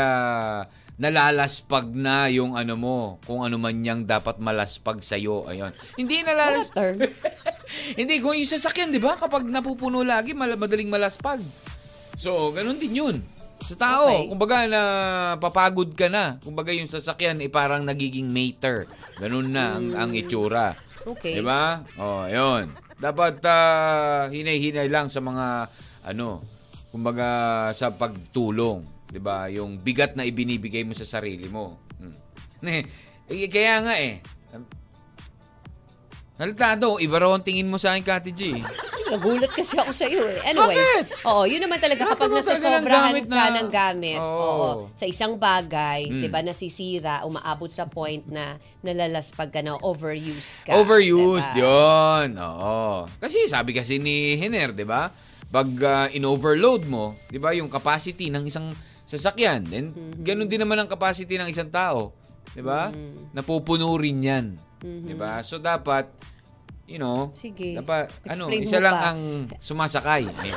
[1.02, 5.50] nalalaspag na yung ano mo, kung ano man niyang dapat malaspag sa'yo.
[5.50, 5.74] Ayun.
[5.98, 6.70] Hindi nalalas...
[8.00, 9.18] Hindi, kung yung sasakyan, di ba?
[9.18, 11.42] Kapag napupuno lagi, madaling malaspag.
[12.16, 13.16] So, ganun din yun.
[13.66, 14.28] Sa tao, Okay.
[14.30, 14.82] kumbaga na
[15.36, 16.38] papagod ka na.
[16.40, 18.86] Kumbaga yung sasakyan ay parang nagiging mater.
[19.18, 20.78] Ganun na ang, ang itsura.
[21.02, 21.40] Okay.
[21.40, 21.82] Di ba?
[21.98, 22.70] Oh, yun.
[22.98, 25.70] Dapat ah, hinay-hinay lang sa mga
[26.06, 26.42] ano,
[26.90, 27.28] kumbaga
[27.76, 28.80] sa pagtulong,
[29.12, 29.46] 'di ba?
[29.52, 31.76] Yung bigat na ibinibigay mo sa sarili mo.
[31.98, 32.86] Hmm.
[33.28, 34.24] Eh, kaya nga eh.
[36.38, 38.62] Halata daw, iba raw ang tingin mo sa akin, Kati G.
[39.08, 40.38] Nagulat kasi ako sa iyo eh.
[40.44, 44.38] Anyways, oo, yun naman talaga Lahat kapag nasasobrahan gamit ka na- ng gamit, Oo.
[44.38, 46.20] oo, sa isang bagay, Hmm.
[46.20, 50.76] 'di ba, nasisira, umaabot sa point na nalalaspag ka na overused ka.
[50.76, 51.66] Overused, diba?
[52.22, 52.36] yun.
[52.36, 53.08] Oo.
[53.16, 55.10] Kasi sabi kasi ni Hiner, di ba?
[55.48, 58.70] Pag ah, in-overload mo, di ba, yung capacity ng isang
[59.02, 59.64] sasakyan.
[59.66, 60.20] And Mm-hmm.
[60.22, 62.12] ganun din naman ang capacity ng isang tao.
[62.52, 62.92] Di ba?
[62.92, 63.32] Mm-hmm.
[63.32, 64.46] Napupuno rin yan.
[64.80, 65.42] Di ba?
[65.42, 66.06] So, dapat,
[66.84, 67.74] you know, Sige.
[67.74, 69.08] dapat, ano, Explain isa lang pa.
[69.08, 69.20] ang
[69.56, 70.22] sumasakay.
[70.40, 70.54] Eh,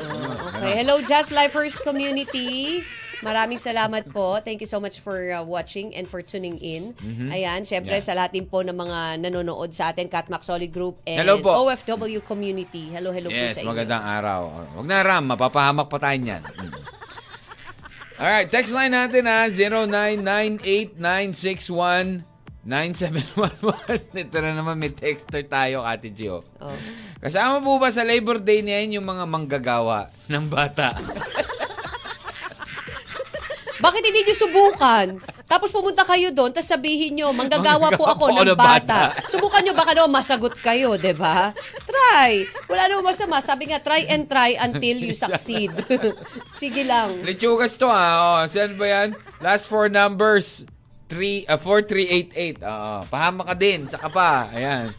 [0.52, 0.74] Okay.
[0.78, 2.80] Hello, Jazz Lifers community.
[3.22, 4.38] Maraming salamat po.
[4.40, 6.98] Thank you so much for uh, watching and for tuning in.
[7.30, 8.02] Ayan, syempre Mm-hmm.
[8.02, 8.02] Yeah.
[8.02, 11.54] sa lahat din po ng mga nanonood sa atin, Catmac Solid Group and Hello po.
[11.66, 12.90] OFW community.
[12.90, 13.70] Hello, hello po Yes, sa inyo.
[13.70, 14.42] magandang araw.
[14.74, 16.42] Huwag na ram, mapapahamak pa tayo niyan.
[18.22, 19.46] Alright, text line natin ha,
[22.68, 24.18] 0998-961-9711.
[24.30, 26.46] Ito na naman, may texter tayo, Ate Gio.
[26.62, 26.78] Oh.
[27.18, 30.94] Kasama po ba sa Labor Day niyan yung mga manggagawa ng bata?
[33.82, 35.08] Bakit hindi nyo subukan?
[35.50, 39.12] Tapos pumunta kayo doon, tapos sabihin nyo, manggagawa po ako ng bata.
[39.34, 41.52] Subukan nyo, baka naman masagot kayo, di ba?
[41.84, 42.46] Try.
[42.70, 43.42] Wala naman masama.
[43.44, 45.74] Sabi nga, try and try until you succeed.
[46.62, 47.26] Sige lang.
[47.26, 48.40] Lechugas to ha.
[48.40, 49.10] Oh, saan ba yan?
[49.44, 50.64] Last four numbers.
[51.12, 52.64] 3, uh, 4388.
[52.64, 52.94] Oo.
[53.12, 53.84] Pahama ka din.
[53.84, 54.48] Saka pa.
[54.56, 54.96] Ayan.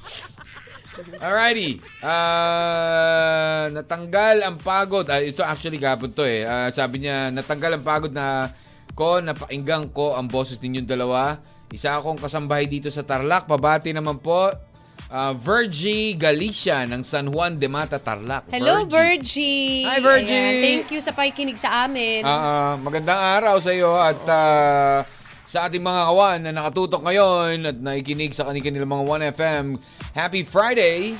[1.16, 1.80] Alrighty.
[2.04, 5.08] Ah, natanggal ang pagod.
[5.08, 6.44] Ah, ito actually gabon to eh.
[6.44, 8.52] Ah, sabi niya, natanggal ang pagod na
[8.92, 11.40] ko, napakinggan ko ang boses ninyong dalawa.
[11.72, 13.48] Isa akong kasambahay dito sa Tarlac.
[13.48, 14.52] Pabati naman po.
[15.08, 18.52] ah, Virgie Galicia ng San Juan de Mata, Tarlac.
[18.52, 19.84] Hello, Virgie.
[19.84, 19.88] Virgie.
[19.88, 20.36] Hi, Virgie.
[20.36, 20.60] Ayan.
[20.60, 22.20] Thank you sa pakikinig sa amin.
[22.20, 25.04] Ah, ah, magandang araw sa iyo at ah,
[25.52, 29.04] sa ating mga kawan na nakatutok ngayon at nakikinig sa kanilang mga
[29.36, 29.76] 1FM.
[30.16, 31.12] Happy Friday!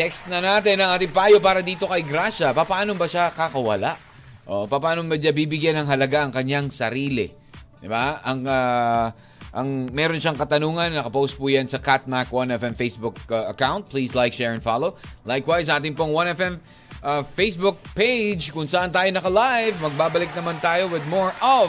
[0.00, 2.56] Text na natin ang ating payo para dito kay Gracia.
[2.56, 4.00] Paano ba siya kakawala?
[4.48, 7.28] O, paano ba niya bibigyan ng halaga ang kanyang sarili?
[7.76, 8.24] Di ba?
[8.24, 9.12] Ang, ah,
[9.52, 13.92] ang meron siyang katanungan, nakapost po yan sa Catmac 1FM Facebook uh, account.
[13.92, 14.96] Please like, share, and follow.
[15.28, 16.56] Likewise, ating pong 1FM
[17.04, 19.76] uh, Facebook page kung saan tayo naka-live.
[19.84, 21.68] Magbabalik naman tayo with more of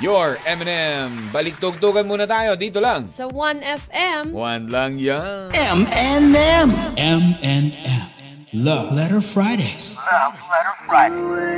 [0.00, 1.32] your M&M.
[1.32, 3.08] Balik tugtugan muna tayo dito lang.
[3.08, 4.32] Sa 1FM.
[4.32, 5.52] One lang yan.
[5.52, 6.68] M&M.
[6.96, 7.64] M&M.
[8.56, 10.00] Love Letter Fridays.
[10.00, 11.56] Love Letter Friday.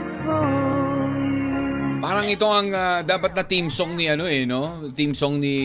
[1.98, 4.86] Parang ito ang ah, dapat na team song ni ano eh, no?
[4.94, 5.56] Team song ni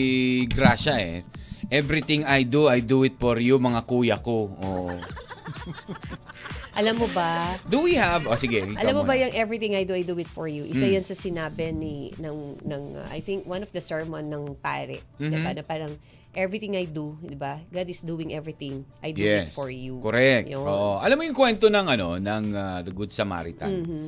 [0.50, 1.22] Gracia eh.
[1.70, 4.52] Everything I do, I do it for you, mga kuya ko.
[4.60, 4.92] Oh.
[6.74, 7.54] Alam mo ba?
[7.70, 8.26] Do we have...
[8.26, 8.66] Oh, sige.
[8.74, 10.66] Alam mo ba yung everything I do, I do it for you?
[10.66, 14.58] Isa yan sa sinabi ni, ng, ng uh, I think, one of the sermon ng
[14.58, 14.98] pare.
[15.22, 15.30] Mm-hmm.
[15.30, 15.50] Diba?
[15.54, 15.92] Na parang,
[16.34, 17.62] everything I do, di ba?
[17.70, 18.82] God is doing everything.
[19.00, 19.48] I do Yes.
[19.48, 20.02] it for you.
[20.02, 20.50] Correct.
[20.50, 20.66] Yun.
[20.66, 20.98] Oo.
[20.98, 23.70] Alam mo yung kwento ng ano, ng ah, The Good Samaritan.
[23.70, 24.06] Mm-hmm.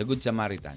[0.00, 0.76] The Good Samaritan.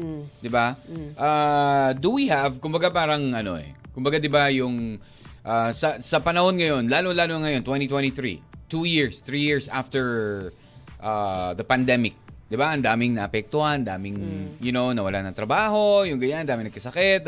[0.00, 0.22] Mm.
[0.40, 0.72] 'Di ba?
[1.20, 3.74] Ah, do we have kumbaga parang ano eh.
[3.92, 4.96] Kumbaga 'di ba yung
[5.44, 8.40] ah, sa sa panahon ngayon, lalo-lalo ngayon 2023,
[8.70, 10.48] two years, three years after
[11.02, 12.14] ah, the pandemic.
[12.46, 12.74] 'Di ba?
[12.74, 14.18] Ang daming naapektuhan, daming
[14.62, 17.26] you know, nawala ng trabaho, yung ganyan, daming nagkasakit.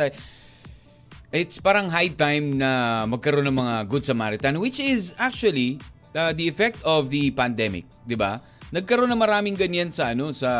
[1.32, 5.80] It's parang high time na magkaroon ng mga Good Samaritan which is actually
[6.12, 8.42] uh, the effect of the pandemic, 'di ba?
[8.72, 10.50] Nagkaroon na maraming ganyan sa ano sa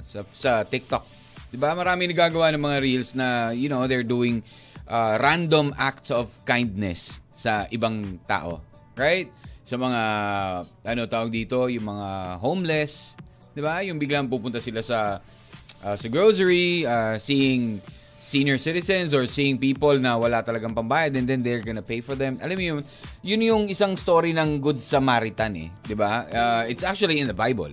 [0.00, 1.04] sa, sa TikTok.
[1.52, 1.76] 'Di ba?
[1.76, 4.40] Maraming nagagawa ng mga reels na you know, they're doing
[4.88, 8.62] uh, random acts of kindness sa ibang tao,
[8.96, 9.28] right?
[9.72, 10.02] Sa mga
[10.84, 13.16] ano tawag dito, yung mga homeless,
[13.56, 13.80] 'di ba?
[13.80, 15.16] Yung biglang pupunta sila sa
[15.80, 17.80] uh, sa grocery, uh, seeing
[18.20, 22.12] senior citizens or seeing people na wala talagang pambayad and then they're gonna pay for
[22.12, 22.36] them.
[22.44, 22.78] Alam mo yun,
[23.24, 25.72] yun yung isang story ng Good Samaritan eh.
[25.88, 26.28] 'di ba?
[26.28, 27.72] Uh, it's actually in the Bible.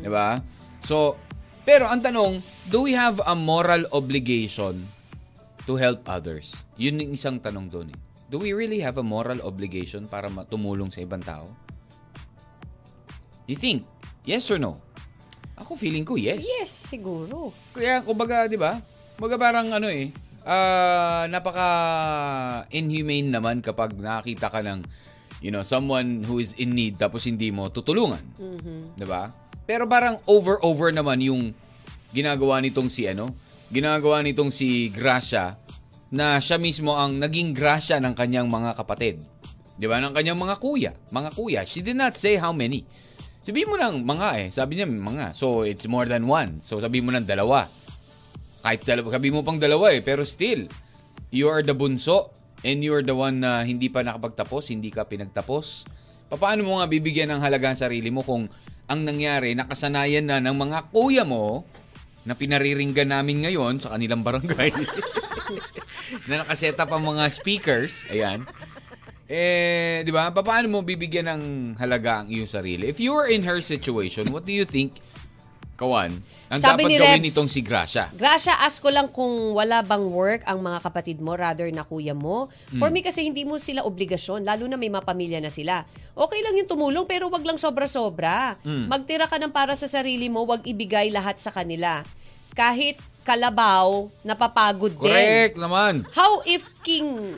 [0.00, 0.40] 'Di ba?
[0.80, 1.20] So,
[1.68, 2.40] pero ang tanong,
[2.72, 4.80] do we have a moral obligation
[5.68, 6.56] to help others?
[6.80, 8.05] Yun yung isang tanong doon eh.
[8.26, 11.46] Do we really have a moral obligation para tumulong sa ibang tao?
[13.46, 13.86] You think?
[14.26, 14.82] Yes or no?
[15.54, 16.42] Ako feeling ko yes.
[16.42, 17.54] Yes, siguro.
[17.70, 18.82] Kaya kumbaga, 'di ba?
[19.14, 20.10] Kumbaga parang ano eh,
[20.42, 21.68] ah, napaka
[22.74, 24.82] inhumane naman kapag nakita ka ng
[25.40, 28.20] you know, someone who is in need tapos hindi mo tutulungan.
[28.98, 29.30] 'Di ba?
[29.66, 31.54] Pero parang over over naman yung
[32.10, 33.30] ginagawa nitong si ano,
[33.70, 35.54] ginagawa nitong si Gracia
[36.10, 39.22] na siya mismo ang naging grasya ng kanyang mga kapatid.
[39.76, 40.00] 'Di ba?
[40.00, 41.60] Ng kanyang mga kuya, mga kuya.
[41.66, 42.86] She did not say how many.
[43.46, 44.48] Sabihin mo lang mga eh.
[44.50, 45.38] Sabi niya mga.
[45.38, 46.58] So, it's more than one.
[46.66, 47.70] So, sabihin mo lang dalawa.
[48.66, 50.02] Kahit dalawa, sabihin mo pang dalawa eh.
[50.02, 50.66] Pero still,
[51.30, 52.34] you are the bunso
[52.66, 55.86] and you are the one na hindi pa nakapagtapos, hindi ka pinagtapos.
[56.26, 58.50] paano mo nga bibigyan ng halaga ang sarili mo kung
[58.90, 61.62] ang nangyari, nakasanayan na ng mga kuya mo
[62.26, 64.74] na pinariringgan namin ngayon sa kanilang barangay
[66.28, 68.42] na nakaset up ang mga speakers, ayan,
[69.30, 70.30] eh, di ba?
[70.30, 71.42] Paano mo bibigyan ng
[71.78, 72.90] halaga ang iyong sarili?
[72.90, 74.98] If you were in her situation, what do you think,
[75.76, 76.08] Kawan,
[76.48, 78.08] ang Sabi dapat ni gawin Rebs, nitong si Gracia?
[78.16, 82.16] Gracia, ask ko lang kung wala bang work ang mga kapatid mo rather na kuya
[82.16, 82.48] mo.
[82.80, 85.84] For me kasi hindi mo sila obligasyon, lalo na may mapamilya na sila.
[86.16, 88.56] Okay lang yung tumulong pero wag lang sobra-sobra.
[88.64, 88.88] Hmm.
[88.88, 92.00] Magtira ka ng para sa sarili mo, wag ibigay lahat sa kanila.
[92.56, 95.12] Kahit kalabaw, napapagod din.
[95.12, 96.08] Correct naman.
[96.16, 97.36] How if king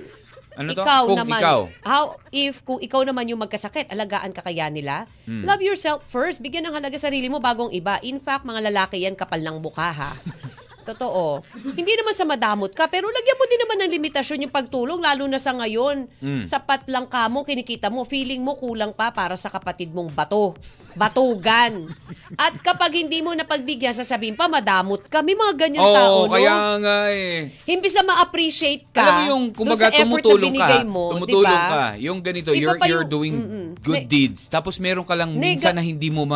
[0.58, 0.82] Ano to?
[0.82, 1.60] ikaw Kung naman, ikaw.
[1.86, 5.06] how if kung ikaw naman yung magkasakit, alagaan ka kaya nila?
[5.22, 5.46] Hmm.
[5.46, 6.42] Love yourself first.
[6.42, 8.02] Bigyan ng halaga sarili mo bagong iba.
[8.02, 10.12] In fact, mga lalaki yan kapal ng mukha ha.
[10.88, 11.44] Totoo.
[11.68, 15.28] Hindi naman sa madamot ka, pero lagyan mo din naman ng limitasyon yung pagtulong, lalo
[15.28, 16.08] na sa ngayon.
[16.16, 16.40] Hmm.
[16.40, 20.56] Sapat lang ka mo, kinikita mo, feeling mo kulang pa para sa kapatid mong bato.
[20.98, 21.86] Batugan.
[22.34, 25.20] At kapag hindi mo napagbigyan, sasabihin pa, madamot ka.
[25.20, 26.32] May mga ganyan Oo, tao, no?
[26.32, 27.52] kaya nga eh.
[27.64, 30.68] Himbis na ma-appreciate ka, Alam mo yung kumbaga sa effort na tumutulong ka.
[30.82, 31.70] mo, tumutulong diba?
[31.70, 31.84] ka.
[32.00, 33.66] Yung ganito, Iba you're, you're yung- doing Mm-mm.
[33.78, 34.48] good Ne- deeds.
[34.48, 36.26] Tapos meron ka lang Nega- minsan na hindi mo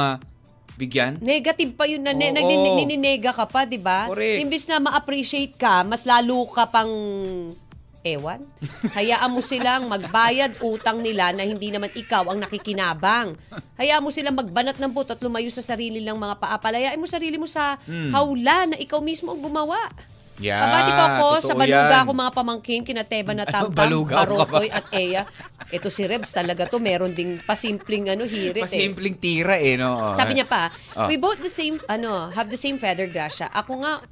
[0.75, 1.21] mabigyan.
[1.21, 2.37] Negative pa yun na ne- Oo.
[2.37, 4.09] nagnininega ka pa, di ba?
[4.41, 6.91] Imbis na ma-appreciate ka, mas lalo ka pang
[8.03, 8.43] ewan.
[8.91, 13.39] Hayaan mo silang magbayad utang nila na hindi naman ikaw ang nakikinabang.
[13.79, 16.59] Hayaan mo silang magbanat ng buto at lumayo sa sarili lang mga paa.
[16.59, 19.79] Palayain mo sarili mo sa hawla na ikaw mismo ang gumawa.
[20.43, 22.05] Yeah, Kabati pa ako sa baluga yan.
[22.05, 24.27] ko mga pamangkin, kina Teba na Tamtam, Balugaw ka ba?
[24.27, 25.23] Barotoy at Eya.
[25.71, 28.67] Ito si Rebs talaga to, meron ding pasimpleng ano, hirit eh.
[28.67, 30.03] Pasimpleng tira eh, no?
[30.03, 30.13] Oo.
[30.13, 31.07] Sabi niya pa, Oh.
[31.07, 33.47] we both the same, ano, have the same feather, Gracia.
[33.49, 34.03] Ako nga,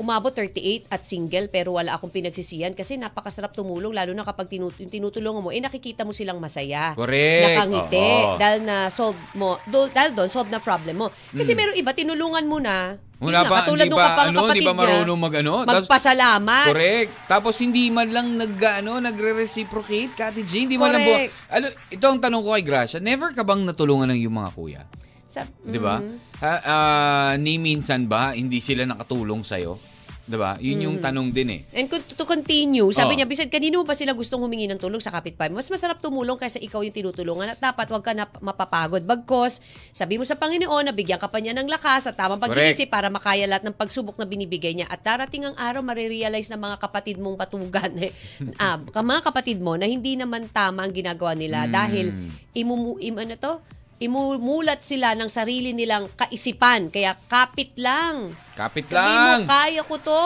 [0.00, 4.74] umabot 38 at single pero wala akong pinagsisiyan kasi napakasarap tumulong lalo na kapag tinut-
[4.74, 6.96] yung tinutulungan mo, eh nakikita mo silang masaya.
[6.96, 7.44] Correct.
[7.46, 8.00] Nakangiti.
[8.00, 8.34] Oo.
[8.34, 11.06] Dahil na solve mo, do, dahil doon, solve na problem mo.
[11.30, 12.96] Kasi meron iba, tinulungan mo na.
[12.96, 13.28] yun Hmm.
[13.28, 15.54] Wala pa, katulad hindi nung pa, kapang ano, kapatid hindi niya, marunong mag, ano?
[15.60, 16.66] Tapos- Magpasalamat.
[16.66, 17.10] Correct.
[17.28, 20.52] Tapos hindi man lang nag, ano, nagre-reciprocate, Kati J.
[20.64, 21.32] Hindi man lang bu- Correct.
[21.48, 22.96] ano, ito ang tanong ko kay Gracia.
[22.98, 24.82] Never ka bang natulungan ng yung mga kuya?
[25.30, 26.02] Sa, Di ba?
[26.02, 26.18] Mm.
[26.42, 29.78] Ha, ah, ni minsan ba hindi sila nakatulong sa'yo?
[30.26, 30.54] Di ba?
[30.58, 31.04] Yun yung Mm.
[31.06, 31.60] tanong din eh.
[31.70, 33.16] And to, to continue, sabi Oh.
[33.18, 35.50] niya, bisan kanino pa sila gustong humingi ng tulong sa kapitbahay?
[35.50, 39.02] Mas masarap tumulong kaysa ikaw yung tinutulungan at dapat wag ka na mapapagod.
[39.02, 39.58] Bagkos,
[39.90, 43.06] sabi mo sa Panginoon na bigyan ka pa niya ng lakas at tamang pag-iisip para
[43.06, 44.86] makaya lahat ng pagsubok na binibigay niya.
[44.86, 48.14] At darating ang araw, marirealize ng mga kapatid mong patugan, eh,
[48.62, 51.74] ah, mga kapatid mo na hindi naman tama ang ginagawa nila Hmm.
[51.74, 52.06] dahil
[52.54, 53.54] imumu, im, ano to?
[54.00, 56.88] Imumulat sila ng sarili nilang kaisipan.
[56.88, 58.32] Kaya kapit lang.
[58.56, 59.40] Kapit Sabi lang.
[59.44, 60.24] mo, kaya ko to.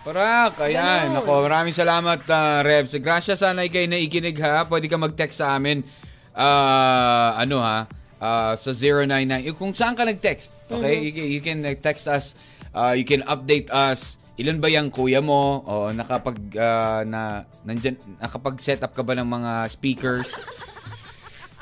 [0.00, 1.12] Parak, ayan.
[1.12, 1.20] Ganun.
[1.20, 2.96] Ako, maraming salamat, uh, Revs.
[2.96, 4.64] Gracia, sana ikay naikinig ha.
[4.64, 5.84] Pwede ka mag-text sa amin.
[6.32, 7.84] Ah, ano ha?
[8.16, 9.44] Ah, sa 099.
[9.52, 10.96] Yung Kung saan ka nag-text, okay?
[10.96, 11.04] Mm-hmm.
[11.04, 12.32] You, can, you can uh, text us.
[12.72, 14.16] Ah, you can update us.
[14.40, 15.60] Ilan ba yung kuya mo?
[15.68, 20.32] O nakapag, ah, na, nandyan, nakapag-set up ka ba ng mga speakers?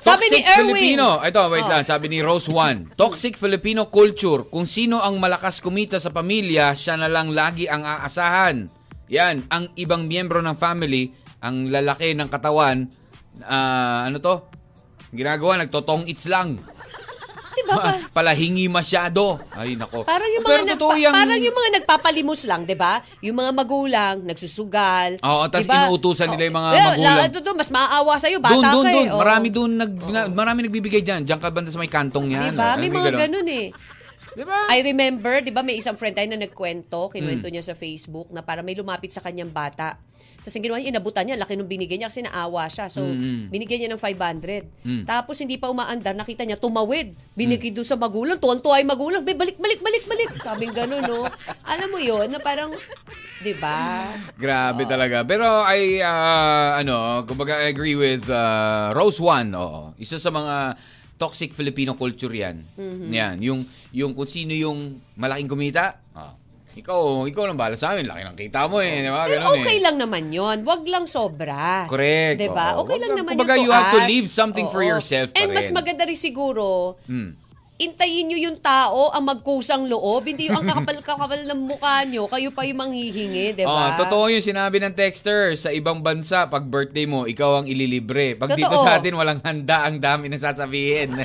[0.01, 0.65] Sabi ni Toxic Erwin.
[0.73, 1.07] Filipino.
[1.21, 1.71] Ito, wait Oh.
[1.71, 1.85] lang.
[1.85, 2.89] Sabi ni Rose One.
[2.97, 4.49] Toxic Filipino culture.
[4.49, 8.65] Kung sino ang malakas kumita sa pamilya, siya na lang lagi ang aasahan.
[9.13, 9.45] Yan.
[9.53, 11.13] Ang ibang miyembro ng family,
[11.45, 12.89] ang lalaki ng katawan,
[13.45, 14.35] ah, ano to?
[15.13, 16.57] Ginagawa, nagtotong its lang.
[17.71, 17.93] Diba pa?
[18.13, 19.39] Palahingi masyado.
[19.51, 20.03] Ay, nako.
[20.03, 22.93] Parang yung Pero mga totoo nagpa- yung- parang yung mga nagpapalimos lang, 'di ba?
[23.21, 25.11] Yung mga magulang nagsusugal.
[25.21, 25.87] Oo, tas 'di ba?
[25.87, 27.17] inuutusan nila yung mga Eh, magulang.
[27.17, 28.99] La, to, mas maaawa sa bata Doon, doon, ka doon.
[28.99, 29.09] eh.
[29.09, 29.21] Oo.
[29.21, 29.93] Marami doon, nag,
[30.31, 31.23] marami nagbibigay dyan.
[31.23, 32.51] Diyan ka banda sa may kantong yan.
[32.51, 32.75] 'Di ba?
[32.75, 33.69] May mga ganun eh.
[34.31, 34.71] Diba?
[34.71, 37.55] I remember, 'di ba, may isang friend tayo na nagkwento, kinuwento Hmm.
[37.55, 39.99] niya sa Facebook na para may lumapit sa kanyang bata.
[40.41, 42.89] Tapos ang ginawa niya, inabutan niya, laki nung binigay niya kasi naawa siya.
[42.89, 43.53] So, Mm-mm.
[43.53, 44.65] binigyan niya ng 500.
[44.83, 45.05] Mm.
[45.05, 47.13] Tapos hindi pa umaandar, nakita niya, tumawid.
[47.37, 50.31] Binigay doon sa magulang, tuwan-tuwa yung magulang, "Be, balik, balik, balik, balik.
[50.41, 51.29] Sabing gano'n, no?
[51.69, 52.73] Alam mo yon na parang,
[53.45, 54.09] di ba?
[54.41, 55.21] Grabe talaga.
[55.29, 59.53] Pero I, ah, ano, kumbaga I agree with ah, Rose One.
[59.53, 59.93] Oo.
[60.01, 60.81] Isa sa mga
[61.21, 62.65] toxic Filipino culture yan.
[62.81, 63.11] Mm-hmm.
[63.13, 63.37] Yan.
[63.45, 63.61] Yung,
[63.93, 66.33] yung kung sino yung malaking kumita, ah,
[66.73, 68.07] ikaw, ikaw lang bahala sa amin.
[68.07, 69.01] Laki ng kita mo eh.
[69.01, 69.25] Di ba?
[69.25, 69.83] Pero Ganun okay eh.
[69.83, 71.85] lang naman yon Wag lang sobra.
[71.85, 72.37] Correct.
[72.37, 72.75] Di ba?
[72.75, 72.85] Oo.
[72.85, 74.09] Okay Wag lang lang- naman kumbaga, yun to you have to ask.
[74.09, 74.89] leave something for Oo.
[74.89, 77.35] yourself pa And mas maganda rin siguro, Hmm.
[77.77, 80.23] intayin nyo yung tao ang magkusang loob.
[80.23, 83.97] Hindi yung ang kakapal-kakapal ng mukha nyo, kayo pa yung manghihingi, di Oh, ba?
[83.97, 85.57] totoo yung sinabi ng texter.
[85.57, 88.37] Sa ibang bansa, pag birthday mo, ikaw ang ililibre.
[88.37, 88.85] Pag dito Totoo.
[88.85, 89.85] sa atin, walang handa.
[89.85, 91.19] Ang dami na sasabihin.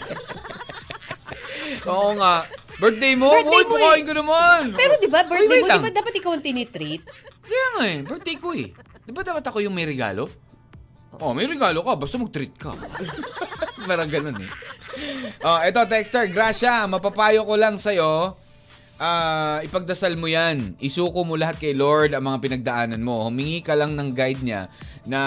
[1.85, 2.47] Oo nga.
[2.75, 3.31] Birthday mo?
[3.31, 4.03] Birthday Uy, mo eh.
[4.03, 4.61] ko naman.
[4.75, 5.83] Pero di ba, birthday Uy, wait mo, di lang.
[5.83, 7.01] ba dapat ikaw ang tinitreat?
[7.45, 8.69] Kaya nga eh, birthday ko eh.
[9.05, 10.27] Di ba dapat ako yung may regalo?
[11.23, 12.75] Oh, may regalo ka, basta mag-treat ka.
[13.87, 14.49] Parang ganun eh.
[15.45, 18.35] Oh, ito, Texter, Gracia, mapapayo ko lang sa'yo.
[18.95, 20.79] Ah, ipagdasal mo yan.
[20.79, 23.27] Isuko mo lahat kay Lord ang mga pinagdaanan mo.
[23.27, 24.61] Humingi ka lang ng guide niya
[25.03, 25.19] na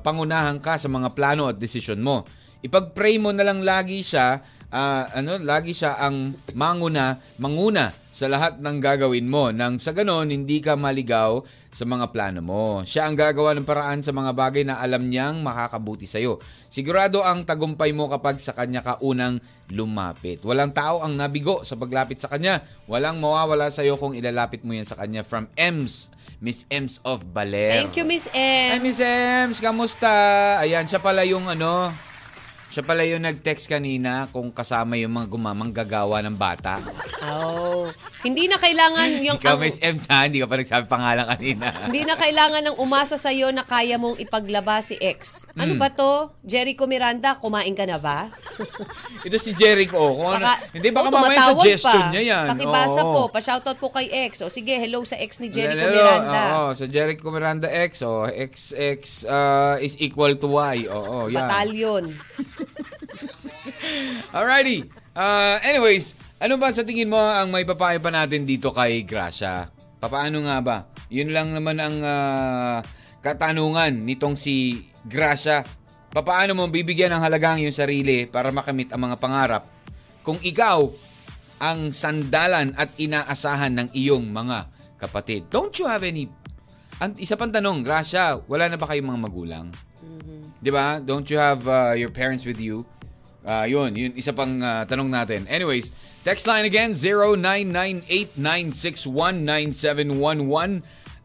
[0.00, 2.24] pangunahan ka sa mga plano at desisyon mo.
[2.64, 4.40] Ipag-pray mo na lang lagi siya,
[4.72, 9.48] ah, ano, lagi siya ang manguna, manguna sa lahat ng gagawin mo.
[9.52, 11.40] Nang sa ganon, hindi ka maligaw
[11.72, 12.84] sa mga plano mo.
[12.84, 16.36] Siya ang gagawa ng paraan sa mga bagay na alam niyang makakabuti sa'yo.
[16.68, 19.40] Sigurado ang tagumpay mo kapag sa kanya ka unang
[19.72, 20.44] lumapit.
[20.44, 22.60] Walang tao ang nabigo sa paglapit sa kanya.
[22.84, 25.24] Walang mawawala sa'yo kung ilalapit mo yan sa kanya.
[25.24, 26.12] From Ems,
[26.44, 27.72] Miss Ems of Baler.
[27.80, 28.84] Thank you, Miss Hi, M.
[28.84, 29.64] Miss Ems.
[29.64, 30.12] Kamusta?
[30.60, 31.88] Ayan, siya pala yung ano,
[32.72, 36.80] siya pala yung nag-text kanina kung kasama yung mga gumamang gagawa ng bata.
[37.22, 37.92] Oh.
[38.22, 39.36] Hindi na kailangan yung...
[39.36, 40.24] Ikaw, ang- Miss Ems, ha?
[40.24, 41.68] Hindi ka pa nagsabi pangalan kanina.
[41.84, 45.44] Hindi na kailangan ng umasa sa iyo na kaya mong ipaglaba si ex.
[45.52, 46.32] Ano ba to?
[46.40, 48.32] Jericho Miranda, kumain ka na ba?
[49.26, 50.00] Ito si Jericho.
[50.16, 52.08] Kung ano, Baka- hindi, baka Oh, mamaya suggestion pa.
[52.08, 52.46] niya yan.
[52.48, 53.12] Pakibasa Oo.
[53.12, 53.22] po.
[53.28, 54.40] Pa-shoutout po kay ex.
[54.40, 56.40] O sige, hello sa ex ni Jericho Hello, Miranda.
[56.56, 58.00] Oo, sa Jericho Miranda X.
[58.00, 60.88] Oh, X, X uh, is equal to Y.
[60.88, 61.36] Oo, yan.
[61.38, 62.04] Batalyon.
[64.36, 64.86] Alrighty.
[65.12, 69.68] Uh, anyways, ano ba sa tingin mo ang may papayo pa natin dito kay Gracia?
[70.02, 70.76] Papaano nga ba?
[71.12, 72.82] Yun lang naman ang ah,
[73.22, 75.62] katanungan nitong si Gracia.
[76.10, 79.62] Papaano mo bibigyan ng halagang yung sarili para makamit ang mga pangarap
[80.26, 80.90] kung ikaw
[81.62, 84.66] ang sandalan at inaasahan ng iyong mga
[84.98, 85.46] kapatid?
[85.46, 86.26] Don't you have any...
[86.98, 89.66] Ang isa pang tanong, Gracia, wala na ba kayong mga magulang?
[90.58, 90.98] Di ba?
[90.98, 92.86] Don't you have uh, your parents with you?
[93.42, 95.50] Ah, yun, yun isa pang uh, tanong natin.
[95.50, 95.90] Anyways,
[96.22, 96.94] text line again
[98.38, 100.82] 0998-961-9711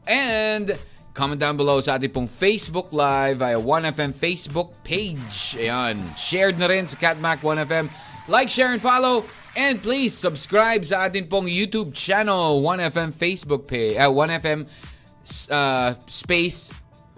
[0.10, 0.74] and
[1.14, 5.54] comment down below sa ating pong Facebook Live via 1FM Facebook page.
[5.62, 7.86] Ayan, shared na rin sa Catmac 1FM.
[8.28, 9.24] Like, share, and follow.
[9.58, 14.70] And please subscribe sa ating pong YouTube channel, 1FM Facebook page, uh, 1FM
[15.50, 16.74] uh, space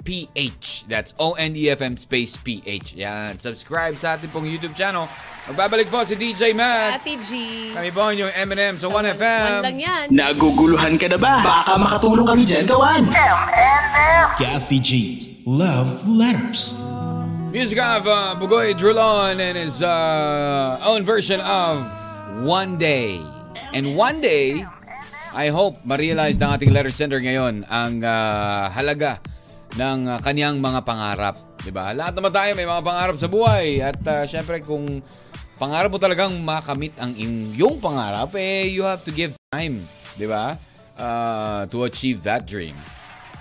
[0.10, 0.89] PH.
[0.89, 2.97] That's O-N-E-F-M space PH.
[2.97, 3.38] Yan.
[3.38, 5.05] Subscribe sa ating pong YouTube channel.
[5.45, 6.97] Magbabalik po si DJ Matt.
[6.97, 7.30] Ate G.
[7.78, 9.62] Kami po yung M&M sa 1FM.
[9.62, 10.05] One lang yan.
[10.10, 11.45] Naguguluhan ka na ba?
[11.45, 13.05] Baka makatulong kami dyan gawan.
[14.41, 16.74] Kathy G's Love Letters.
[17.53, 21.86] Music of uh, Bugoy Drulon and his uh, own version of
[22.41, 23.22] One Day.
[23.78, 24.66] And one day,
[25.38, 29.22] I hope ma-realize ng ating letter sender ngayon ang uh, halaga
[29.78, 31.36] ng uh, kanyang mga pangarap.
[31.61, 31.93] 'Di ba?
[31.93, 33.84] Lahat naman tayo may mga pangarap sa buhay.
[33.84, 35.03] At uh, syempre kung
[35.59, 39.78] pangarap mo talagang makamit ang iyong pangarap, eh, you have to give time.
[40.17, 40.57] 'di ba?
[40.99, 42.76] Uh, to achieve that dream.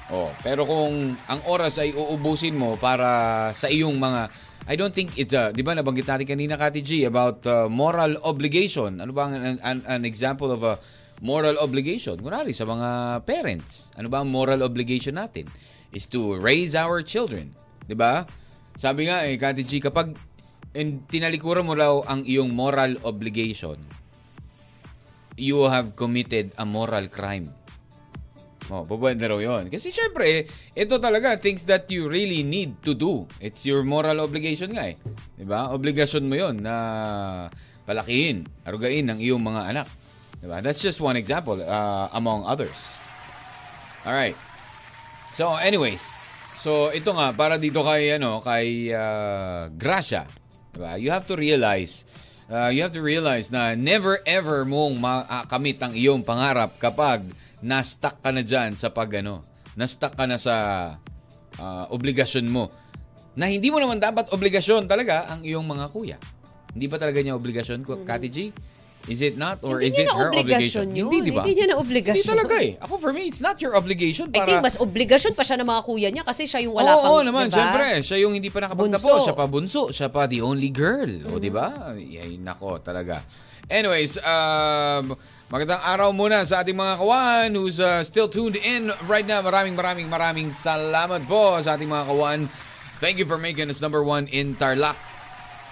[0.08, 4.20] Oh, pero kung ang oras ay uubusin mo para sa iyong mga
[4.68, 8.20] I don't think it's a, 'di ba nabanggit natin kanina Kati G about uh, moral
[8.24, 9.00] obligation.
[9.00, 10.76] Ano ba ang an, an example of a
[11.24, 12.20] moral obligation?
[12.20, 13.92] Kunwari sa mga parents.
[13.96, 15.48] Ano ba ang moral obligation natin?
[15.88, 17.56] Is to raise our children,
[17.88, 18.28] ba?
[18.76, 20.12] Sabi nga eh Kati G kapag
[20.76, 23.80] in, tinalikuran mo raw ang iyong moral obligation,
[25.40, 27.50] you have committed a moral crime.
[28.68, 29.72] Oh, pwede raw yun.
[29.72, 30.44] Kasi syempre,
[30.76, 33.24] ito talaga, things that you really need to do.
[33.40, 34.96] It's your moral obligation nga eh.
[35.40, 35.72] Diba?
[35.72, 36.76] Obligasyon mo yon na
[37.88, 39.88] palakihin, arugain ng iyong mga anak.
[40.44, 40.60] Diba?
[40.60, 42.76] That's just one example uh, among others.
[44.04, 44.36] Alright.
[45.38, 46.02] So, anyways.
[46.58, 50.26] So, ito nga, para dito kay, ano, kay uh, Gracia.
[50.74, 50.98] Diba?
[50.98, 52.02] You have to realize
[52.50, 57.22] uh, you have to realize na never ever mong makamit ang iyong pangarap kapag
[57.62, 59.44] na-stuck ka na dyan sa pag ano,
[59.78, 60.54] na-stuck ka na sa
[61.60, 62.66] uh, obligasyon mo.
[63.38, 66.18] Na hindi mo naman dapat obligasyon talaga ang iyong mga kuya.
[66.74, 68.50] Hindi ba talaga niya obligasyon, mm Kati G?
[69.08, 69.64] Is it not?
[69.64, 70.92] Or Hindi is it her obligation?
[70.92, 71.08] yun.
[71.08, 71.40] Hindi, di ba?
[71.42, 72.20] Hindi niya na obligasyon.
[72.20, 72.72] Hindi talaga eh.
[72.84, 74.46] Ako for me, it's not your obligation I para...
[74.46, 77.12] think mas obligasyon pa siya ng mga kuya niya kasi siya yung wala Oo, pang,
[77.16, 77.56] oo naman, diba?
[77.56, 77.86] syempre.
[78.04, 79.20] Siya yung hindi pa nakapagtapos.
[79.24, 79.82] Siya pa bunso.
[79.88, 81.08] Siya pa the only girl.
[81.32, 81.96] O, di ba?
[81.96, 83.24] Ay, nako, talaga.
[83.68, 85.12] Anyways, um,
[85.48, 89.44] magandang araw muna sa ating mga kawan who's uh, still tuned in right now.
[89.44, 92.40] Maraming maraming maraming salamat po sa ating mga kawan.
[92.98, 95.07] Thank you for making us number one in Tarlac.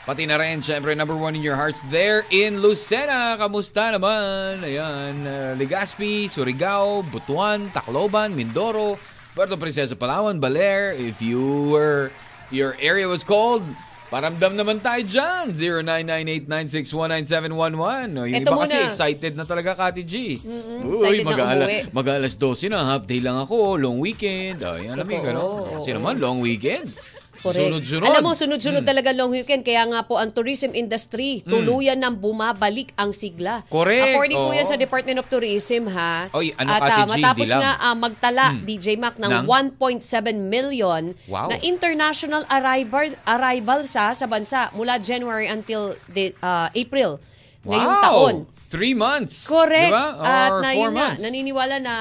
[0.06, 3.34] Pati na rin, syempre, number one in your hearts there in Lucena.
[3.34, 4.62] Kamusta naman?
[4.62, 8.96] Ayan, uh, Legazpi, Surigao, Butuan, Tacloban, Mindoro,
[9.34, 10.94] Puerto Princesa, Palawan, Baler.
[10.94, 12.14] If you were,
[12.54, 13.66] your area was cold,
[14.06, 15.50] paramdam naman tayo dyan.
[15.50, 18.14] 0998-9619711.
[18.14, 18.86] O, yung Eto iba kasi muna.
[18.86, 20.38] excited na talaga, Kati G.
[20.38, 24.62] excited na mag-aala- mag-alas 12 na, half day lang ako, long weekend.
[24.62, 25.34] Ay, alam mo yung Totoo,
[25.66, 25.74] gano'n.
[25.82, 26.94] Kasi naman, long weekend.
[27.36, 27.60] Correct.
[27.62, 28.06] Sunod-sunod.
[28.06, 29.60] Alam mo, sunod-sunod talaga long weekend.
[29.60, 33.62] Kaya nga po ang tourism industry, tuluyan nang bumabalik ang sigla.
[33.66, 34.12] Correct.
[34.12, 34.56] According po Oo.
[34.56, 36.28] yan sa Department of Tourism, ha?
[36.32, 39.46] Oy, ano At ah, TG, matapos nga ah, magtala, DJ Mac, ng, Ng?
[39.78, 40.02] 1.7
[40.38, 41.48] million Wow.
[41.48, 47.20] na international arrival, arrival sa, sa bansa mula January until the, ah, April
[47.62, 48.04] ngayong Wow!
[48.04, 48.36] taon.
[48.66, 49.46] Three months.
[49.46, 49.94] Correct.
[49.94, 50.06] Diba?
[50.18, 51.22] At Or na, four yun nga, months.
[51.22, 51.94] naniniwala na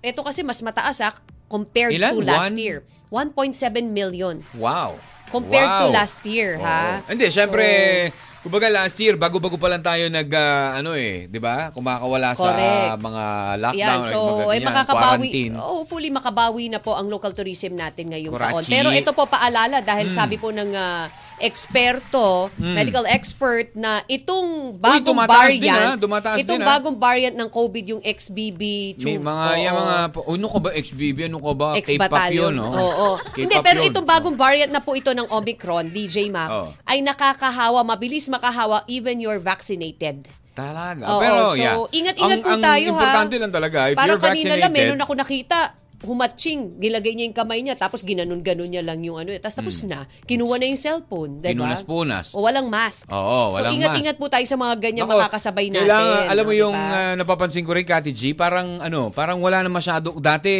[0.00, 1.16] ito kasi mas mataas ah,
[1.46, 2.12] compared Ilan?
[2.12, 2.60] to last One?
[2.60, 2.78] year.
[3.10, 3.52] 1.7
[3.84, 4.38] million.
[4.54, 4.96] Wow.
[5.28, 5.94] Compared to Wow.
[5.94, 6.98] last year, ha?
[6.98, 7.10] Oo.
[7.10, 7.66] Hindi, So- syempre,
[8.40, 11.70] kumbaga last year, bago-bago pa lang tayo nag, ah, ano eh, di ba?
[11.70, 12.98] Kumakawala sa Correct.
[12.98, 13.24] mga
[13.60, 13.78] lockdown.
[13.78, 15.06] Yan, so ay ganyan, makakabawi.
[15.30, 15.54] quarantine.
[15.54, 18.58] Oh, hopefully makabawi na po ang local tourism natin ngayong taon.
[18.58, 18.70] Kurachi.
[18.70, 20.16] Pero ito po paalala dahil Hmm.
[20.16, 21.06] sabi po ng ah,
[21.40, 25.96] eksperto, medical expert na itong bagong tumataas din, variant, ah.
[25.96, 26.70] Dumataas itong din, ah.
[26.76, 28.62] bagong variant ng COVID yung XBB
[29.00, 29.62] May mga, oo.
[29.64, 31.68] yan mga, oh, ano ka ba, XBB, ano ka ba?
[31.80, 32.68] K-pop yun, no?
[32.70, 33.08] Oo.
[33.34, 36.70] K-pop Hindi, pero itong bagong variant na po ito ng Omicron, DJ Mac, Oo.
[36.84, 40.28] ay nakakahawa, mabilis makahawa even you're vaccinated.
[40.52, 41.04] Talaga.
[41.08, 41.76] Oo, pero, so, yeah.
[41.88, 42.94] ingat-ingat ang, po ang tayo, ha?
[43.00, 45.58] importante lang talaga, if Parang you're kanina vaccinated, lang, meron ako nakita,
[46.00, 50.08] humatching, gilagay niya yung kamay niya, tapos ginanon-ganon niya lang yung ano, tapos tapos na,
[50.24, 51.52] kinuha na yung cellphone, diba?
[51.52, 52.32] Kinunas-punas.
[52.32, 53.04] O walang mask.
[53.12, 55.84] Oo, so, walang ingat-ingat po tayo sa mga ganyan Nako, makakasabay natin.
[55.84, 56.96] Kailangan, alam mo o, yung diba?
[56.96, 60.16] ah, napapansin ko rin, Kati G, parang ano, parang wala na masyado.
[60.16, 60.52] Dati,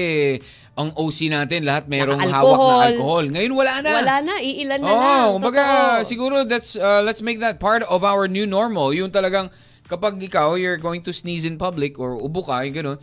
[0.76, 3.24] ang OC natin, lahat merong hawak na alcohol.
[3.32, 3.90] Ngayon, wala na.
[4.00, 5.24] Wala na, iilan na Oo, lang.
[5.40, 6.04] kumbaga, Totoo.
[6.04, 8.92] siguro that's, uh, let's make that part of our new normal.
[8.92, 9.48] Yung talagang,
[9.88, 12.98] kapag ikaw, you're going to sneeze in public or ubo ka, yung gano'n,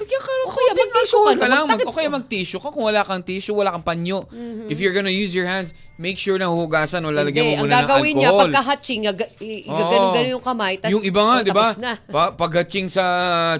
[0.00, 1.62] Bigyan ka ng O kaya konting alcohol ka na, lang.
[1.62, 2.68] Mag, magtakip o kaya mag-tissue ka.
[2.72, 4.24] Kung wala kang tissue, wala kang panyo.
[4.32, 4.72] Mm-hmm.
[4.72, 7.70] If you're gonna use your hands, make sure na huhugasan o lalagyan mo ang muna
[7.70, 8.48] ng gagawin niya, alcohol.
[8.48, 9.76] pagka-hatching, Oo.
[9.76, 11.66] gaganon-ganon yung kamay, tas, yung iba nga, oh, di ba?
[12.08, 13.04] Pa, paghatching sa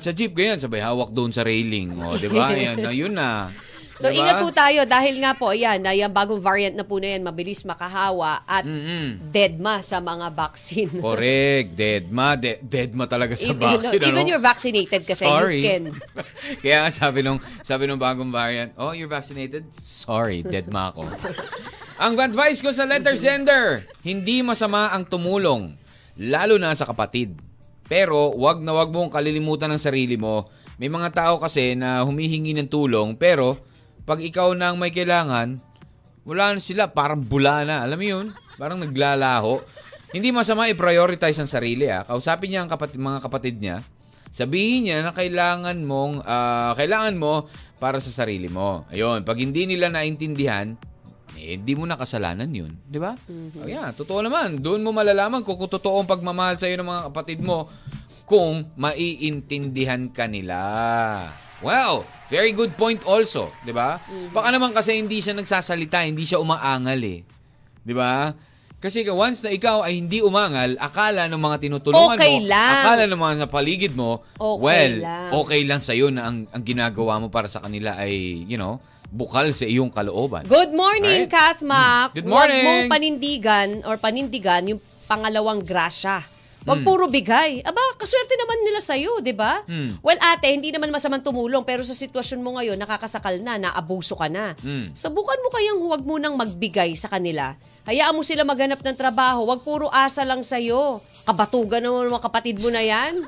[0.01, 1.93] sa jeep, ganyan, sabay hawak doon sa railing.
[2.01, 2.57] O, di ba?
[2.57, 3.53] Yan, na, yun na.
[4.01, 4.25] So Diba?
[4.25, 7.21] ingat po tayo dahil nga po, ayan, na yung bagong variant na po na yan,
[7.21, 8.65] mabilis makahawa at
[9.29, 10.89] deadma sa mga vaccine.
[11.05, 11.77] Correct.
[11.77, 12.33] Deadma.
[12.41, 14.01] De- deadma talaga sa even, vaccine.
[14.01, 14.31] even ano?
[14.33, 15.61] you're vaccinated kasi Sorry.
[15.61, 15.85] you can.
[16.65, 19.69] Kaya sabi nung, sabi nung bagong variant, oh, you're vaccinated?
[19.85, 21.05] Sorry, deadma ako.
[22.09, 25.77] ang advice ko sa letter sender, hindi masama ang tumulong,
[26.17, 27.37] lalo na sa kapatid.
[27.85, 30.49] Pero wag na wag mong kalilimutan ng sarili mo.
[30.81, 33.69] May mga tao kasi na humihingi ng tulong, pero
[34.11, 35.63] pag ikaw na ang may kailangan,
[36.27, 37.87] wala na sila, parang bula na.
[37.87, 38.27] Alam mo yun?
[38.59, 39.63] Parang naglalaho.
[40.11, 41.87] Hindi masama i-prioritize ang sarili.
[41.87, 42.03] Ah.
[42.03, 43.87] Kausapin niya ang kapatid, mga kapatid niya.
[44.35, 47.47] Sabihin niya na kailangan mong ah, kailangan mo
[47.79, 48.83] para sa sarili mo.
[48.91, 50.75] Ayun, pag hindi nila naintindihan,
[51.39, 52.75] eh, hindi mo na kasalanan yun.
[52.83, 53.15] Di ba?
[53.63, 54.59] Oh, yeah, totoo naman.
[54.59, 57.71] Doon mo malalaman kung, kung totoo ang pagmamahal sa iyo ng mga kapatid mo
[58.27, 60.59] kung maiintindihan ka nila.
[61.61, 64.01] Well, very good point also, 'di ba?
[64.33, 67.21] Baka naman kasi hindi siya nagsasalita, hindi siya umaangal eh.
[67.85, 68.33] 'Di ba?
[68.81, 72.73] Kasi once na ikaw ay hindi umangal, akala ng mga tinutulungan Okay mo, lang.
[72.81, 75.29] akala ng mga sa paligid mo, Okay well, lang.
[75.37, 78.81] okay lang sa na ang, ang ginagawa mo para sa kanila ay, you know,
[79.13, 80.49] bukal sa iyong kalooban.
[80.49, 81.29] Good morning, Right?
[81.29, 82.17] Kath Mac.
[82.17, 82.65] Good Huwag morning.
[82.65, 86.25] mong panindigan or panindigan yung pangalawang grasya.
[86.61, 86.67] Hmm.
[86.69, 87.65] Huwag puro bigay.
[87.65, 89.65] Aba, kaswerte naman nila sa'yo, di ba?
[89.65, 89.97] Hmm.
[90.05, 94.29] Well, ate, hindi naman masamang tumulong, pero sa sitwasyon mo ngayon, nakakasakal na, naabuso ka
[94.29, 94.53] na.
[94.61, 94.93] Hmm.
[94.93, 97.57] Sabukan mo kayang huwag munang magbigay sa kanila.
[97.89, 99.49] Hayaan mo sila maghanap ng trabaho.
[99.49, 101.01] Huwag puro asa lang sa'yo.
[101.25, 103.25] Kabatugan naman mga kapatid mo na yan.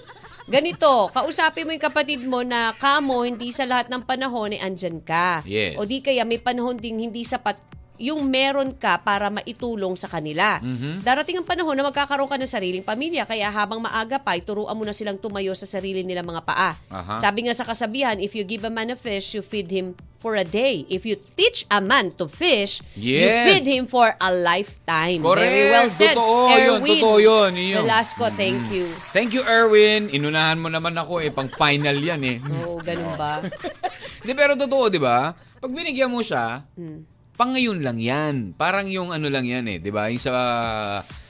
[0.53, 5.01] Ganito, kausapin mo yung kapatid mo na kamo, hindi sa lahat ng panahon, eh, andyan
[5.01, 5.41] ka.
[5.49, 5.79] Yes.
[5.81, 7.57] O di kaya may panahon ding hindi sapat
[7.97, 10.59] yung meron ka para maitulong sa kanila.
[10.59, 11.05] Mm-hmm.
[11.05, 14.83] Darating ang panahon na magkakaroon ka ng sariling pamilya, kaya habang maaga pa, ituruan mo
[14.83, 16.73] na silang tumayo sa sarili nila mga paa.
[16.89, 17.21] Aha.
[17.21, 20.35] Sabi nga sa kasabihan, if you give a man a fish, you feed him for
[20.35, 20.87] a day.
[20.87, 23.43] If you teach a man to fish, you Yes.
[23.45, 25.19] feed him for a lifetime.
[25.21, 25.43] Correct.
[25.45, 26.15] Very well said.
[26.15, 27.83] Totoo yun, Erwin totoo yun, yun.
[27.83, 28.87] Velasco, thank you.
[29.11, 30.09] Thank you, Erwin.
[30.09, 32.39] Inunahan mo naman ako eh, pang final yan eh.
[32.63, 33.43] Oo, ganun ba?
[34.27, 35.35] Di pero totoo, di ba?
[35.59, 37.03] Pag binigyan mo siya, Hmm.
[37.43, 38.35] Pang ngayon lang yan.
[38.55, 40.07] Parang yung ano lang yan eh, di ba?
[40.07, 40.31] Yung sa,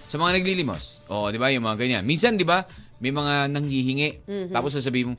[0.05, 1.09] sa mga naglilimos.
[1.09, 1.49] Oo, di ba?
[1.49, 2.05] Yung mga ganyan.
[2.05, 2.69] Minsan, di ba?
[3.01, 4.29] May mga nanghihingi.
[4.53, 5.15] Tapos sasabihin mo,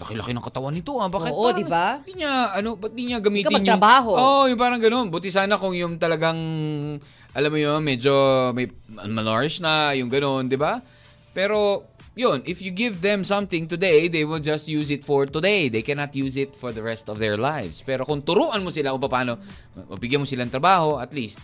[0.00, 1.12] laki-laki ng katawan nito ah.
[1.12, 1.28] Bakit.
[1.36, 2.00] Oo, di ba?
[2.00, 4.10] Hindi niya, ano, ba't di niya gamitin Hindi ka magtrabaho.
[4.16, 4.16] yung...
[4.16, 5.12] Oo, oh, yung parang ganun.
[5.12, 6.40] Buti sana kung yung talagang,
[7.36, 8.14] alam mo yun, medyo
[8.56, 10.80] may malnourished na, yung ganun, di ba?
[11.36, 11.84] Pero,
[12.14, 15.68] yun, if you give them something today, they will just use it for today.
[15.68, 17.82] They cannot use it for the rest of their lives.
[17.82, 19.38] Pero kung turuan mo sila kung paano,
[19.98, 21.40] bigyan mo silang trabaho, at least,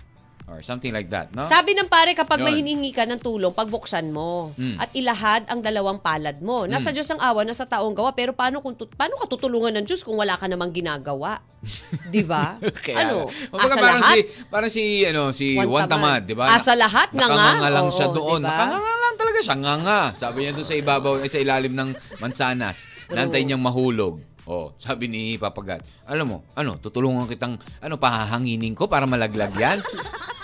[0.46, 1.42] Or something like that, no?
[1.42, 2.78] Sabi ng pare, kapag may Yun.
[2.78, 4.78] hiningi ka ng tulong, pagbuksan mo Mm.
[4.78, 6.70] at ilahad ang dalawang palad mo.
[6.70, 8.14] Nasa Diyos ang awa, nasa taong gawa.
[8.14, 11.42] Pero paano, kung tut- paano ka tutulungan ng Diyos kung wala ka namang ginagawa?
[12.14, 12.62] Di ba?
[12.62, 13.26] Kaya, ano?
[13.50, 14.14] Asa parang lahat?
[14.14, 16.22] si parang si ano si Juan Tamad.
[16.22, 16.54] 'di ba?
[16.54, 17.66] Asa lahat, nga nga.
[17.66, 18.38] Lang siya Oo, doon.
[18.38, 18.46] diba?
[18.46, 20.00] Nakanganga lang talaga siya, nganga.
[20.14, 21.90] Sabi niya doon sa ibabaw, eh, sa ilalim ng
[22.22, 22.86] mansanas.
[23.10, 24.22] Nantay niyang mahulog.
[24.46, 29.82] Oh, sabi ni Papagat, alam mo, ano, tutulungan kitang, ano, pahahanginin ko para malaglag yan?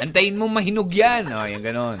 [0.00, 1.28] Antayin mo mahinog yan.
[1.28, 2.00] Oh, yung ganon.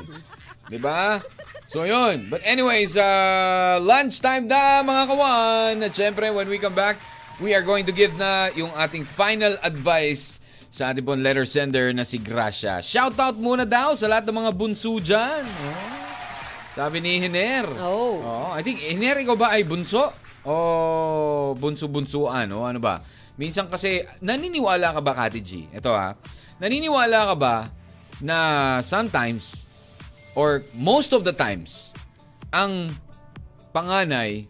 [0.72, 1.20] Di ba?
[1.68, 2.32] So, yun.
[2.32, 5.74] But anyways, uh, lunchtime na, mga kawan.
[5.84, 6.96] At syempre, when we come back,
[7.44, 10.40] we are going to give na yung ating final advice
[10.72, 12.80] sa ating pong letter sender na si Gracia.
[12.80, 15.44] Shoutout muna daw sa lahat ng mga bunso dyan.
[15.44, 16.00] Oh.
[16.72, 17.68] Sabi ni Hiner.
[17.84, 18.24] Oh.
[18.24, 20.08] Oh, I think, Hiner, ikaw ba ay bunso?
[20.48, 22.48] O bunso-bunsuan?
[22.56, 23.04] O ano ba?
[23.36, 25.68] Minsan kasi, naniniwala ka ba, Kati G?
[25.68, 26.16] Ito ha.
[26.62, 27.79] Naniniwala ka ba
[28.20, 28.38] na
[28.80, 29.64] sometimes
[30.36, 31.90] or most of the times
[32.52, 32.92] ang
[33.70, 34.44] panganay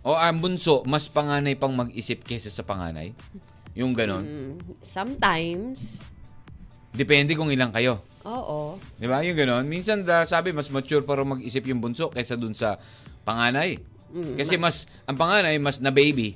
[0.00, 3.12] o ang bunso mas panganay pang mag-isip kaysa sa panganay?
[3.76, 4.24] Yung ganon.
[4.82, 6.10] Sometimes,
[6.90, 8.02] Depende kung ilang kayo.
[8.26, 8.74] oo.
[8.98, 9.22] Di ba?
[9.22, 9.62] Yung ganon.
[9.64, 12.74] Minsan da, sabi, mas mature para mag-isip yung bunso kaysa dun sa
[13.22, 13.78] panganay.
[14.34, 16.34] Kasi mas, ang panganay, mas na baby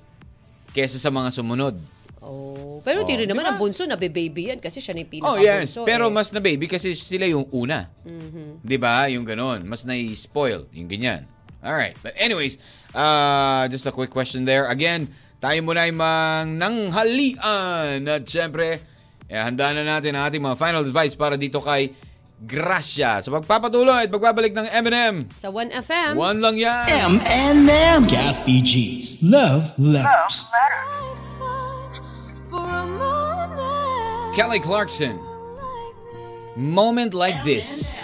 [0.70, 1.74] kaysa sa mga sumunod.
[2.22, 2.78] Oh.
[2.80, 3.50] Pero Oh, di rin naman diba?
[3.50, 5.74] ang bunso na baby yan kasi siya na yung Oh, pinaka yes.
[5.82, 6.14] Pero eh.
[6.14, 7.90] mas na baby kasi sila yung una.
[8.62, 9.10] Di ba?
[9.10, 9.66] Yung ganon.
[9.66, 10.70] Mas na-spoil.
[10.70, 11.26] Yung ganyan.
[11.58, 11.98] Alright.
[11.98, 12.58] But anyways,
[12.90, 14.66] uh, just a quick question there.
[14.66, 18.06] Again, tayo muna ay mang nanghalian.
[18.06, 18.82] At syempre,
[19.26, 21.90] eh, handa na natin ang ating mga final advice para dito kay
[22.42, 23.22] Gracia.
[23.22, 25.30] Sa pagpapatuloy at pagbabalik ng M&M.
[25.30, 26.86] Sa 1FM, One lang yan.
[27.22, 28.10] M&M.
[28.10, 30.50] Kathy G's Love Letters.
[30.50, 31.11] For
[34.32, 35.20] Kelly Clarkson.
[36.56, 38.00] Moment like this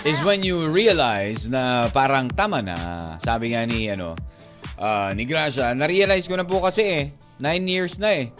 [0.00, 2.76] is when you realize na parang tama na.
[3.20, 4.16] Sabi nga ni ano,
[4.80, 7.04] ah, ni Gracia, na-realize ko na po kasi eh.
[7.36, 8.32] Nine years na eh.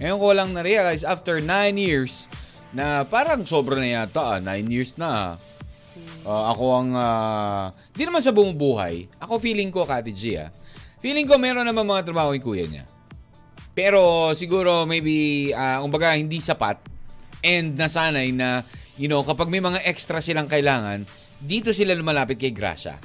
[0.00, 2.32] Ngayon ko lang na-realize after nine years
[2.72, 4.38] na parang sobra na yata ah.
[4.40, 5.36] Nine years na.
[6.24, 9.04] Ah, ako ang, ah, di naman sa bumubuhay.
[9.20, 10.48] Ako feeling ko, Kati G ah.
[11.04, 12.88] Feeling ko meron naman mga trabaho yung kuya niya.
[13.74, 16.78] Pero siguro maybe uh, kumbaga hindi sapat
[17.42, 18.62] and nasanay na
[18.94, 21.02] you know kapag may mga extra silang kailangan
[21.42, 22.96] dito sila lumalapit kay Gracia.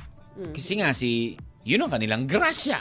[0.56, 1.36] Kasi nga si
[1.68, 2.80] yun ang kanilang Gracia.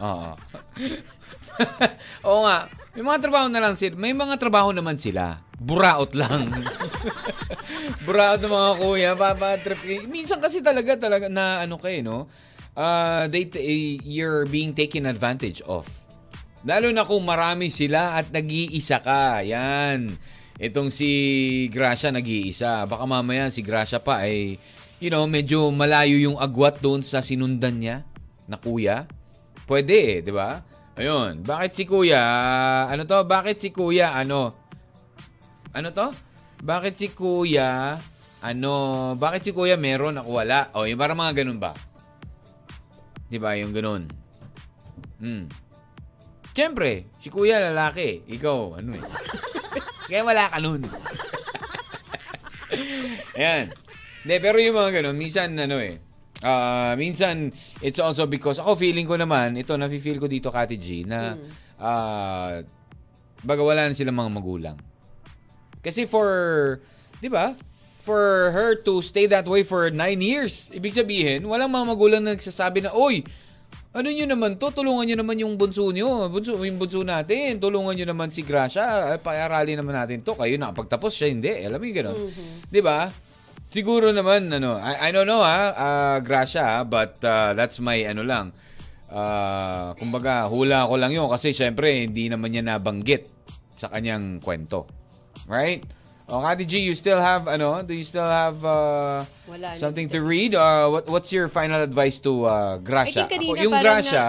[0.00, 0.32] Oo.
[2.26, 2.66] Oo nga.
[2.94, 3.94] May mga trabaho na lang sila.
[3.98, 5.42] May mga trabaho naman sila.
[5.58, 6.50] Buraot lang.
[8.06, 9.10] Buraot ng mga kuya.
[9.18, 9.80] Papatrip.
[9.82, 10.00] kayo.
[10.06, 12.18] Minsan kasi talaga, talaga na ano kayo, no?
[12.74, 15.86] Uh, they, eh, you're being taken advantage of.
[16.64, 19.44] Lalo na kung marami sila at nag-iisa ka.
[19.44, 20.16] Yan.
[20.56, 21.08] Itong si
[21.68, 22.88] Gracia nag-iisa.
[22.88, 24.56] Baka mamaya si Gracia pa ay,
[24.96, 27.96] you know, medyo malayo yung agwat doon sa sinundan niya
[28.48, 29.04] na kuya.
[29.68, 30.64] Pwede eh, di ba?
[30.96, 31.44] Ayun.
[31.44, 32.22] Bakit si kuya,
[32.88, 33.18] ano to?
[33.28, 34.56] Bakit si kuya, ano?
[35.76, 36.16] Ano to?
[36.64, 38.00] Bakit si kuya,
[38.40, 38.74] ano?
[39.20, 40.72] Bakit si kuya meron ako wala?
[40.78, 41.76] O, yung parang mga ganun ba?
[43.28, 43.52] Di ba?
[43.58, 44.08] Yung ganun.
[45.18, 45.44] Hmm.
[46.54, 48.22] Siyempre, si kuya lalaki.
[48.30, 49.02] Ikaw, ano eh.
[50.08, 50.86] Kaya wala ka nun.
[53.34, 53.74] Ayan.
[54.22, 55.98] Hindi, pero yung mga ganun, minsan ano eh.
[56.46, 57.50] ah, minsan,
[57.82, 61.36] it's also because, ako feeling ko naman, ito, nafe-feel ko dito, Kati G, na,
[61.80, 62.62] ah,
[63.42, 64.76] baga wala na silang mga magulang.
[65.84, 66.28] Kasi for,
[67.20, 67.52] di ba?
[68.00, 72.36] For her to stay that way for nine years, ibig sabihin, walang mga magulang na
[72.36, 73.24] nagsasabi na, Oy,
[73.94, 74.74] ano nyo naman to?
[74.74, 76.26] Tulungan nyo naman yung bunso nyo.
[76.26, 77.62] Bunso, yung bunso natin.
[77.62, 79.14] Tulungan nyo naman si Gracia.
[79.14, 80.34] Ay, Paarali naman natin to.
[80.34, 81.54] Kayo nakapagtapos siya, hindi.
[81.62, 82.18] Alam mo yung gano'n.
[82.66, 83.06] Di ba?
[83.70, 88.22] Siguro naman, ano, I, I don't know ha, ah, Gracia, but ah, that's my, ano
[88.22, 88.54] lang,
[89.10, 93.26] ah, kumbaga, hula ko lang yun kasi syempre, hindi naman niya nabanggit
[93.74, 94.86] sa kanyang kwento.
[95.50, 95.82] Right?
[96.24, 99.76] O, Kati G, you still have, ano, do you still have uh, Wala na.
[99.76, 100.54] something to read?
[100.54, 103.24] Uh, what, what's your final advice to uh, Gracia?
[103.24, 104.24] I think kanina Ako, yung Gracia,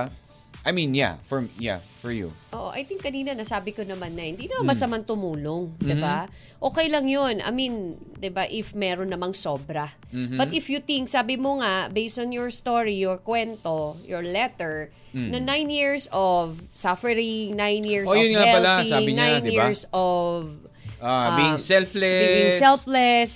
[0.66, 2.34] I mean, yeah, for, yeah, for you.
[2.52, 4.60] Oo, I think kanina nasabi ko naman na hindi Hmm.
[4.66, 6.26] naman masamang tumulong, 'di ba?
[6.28, 6.66] Mm-hmm.
[6.66, 7.38] Okay lang 'yun.
[7.40, 9.88] I mean, 'di ba, if meron namang sobra.
[10.10, 10.36] Mm-hmm.
[10.36, 14.90] But if you think, sabi mo nga, based on your story, your kwento, your letter,
[15.16, 19.28] na nine years of suffering, nine years Oh, of yun nga pala, healthy, sabi niya,
[19.40, 19.56] nine di ba?
[19.64, 20.65] years of
[21.06, 22.26] Ah, um, being selfless.
[22.34, 23.32] being selfless,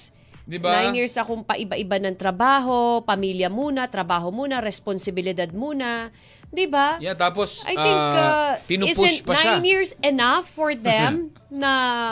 [0.50, 0.82] Di ba?
[0.82, 6.10] Nine years akong paiba-iba ng trabaho, pamilya muna, trabaho muna, responsibilidad muna.
[6.50, 6.98] Di ba?
[6.98, 9.62] Yeah, tapos I think ah, uh, pinupush isn't pa siya.
[9.62, 11.72] nine years enough for them na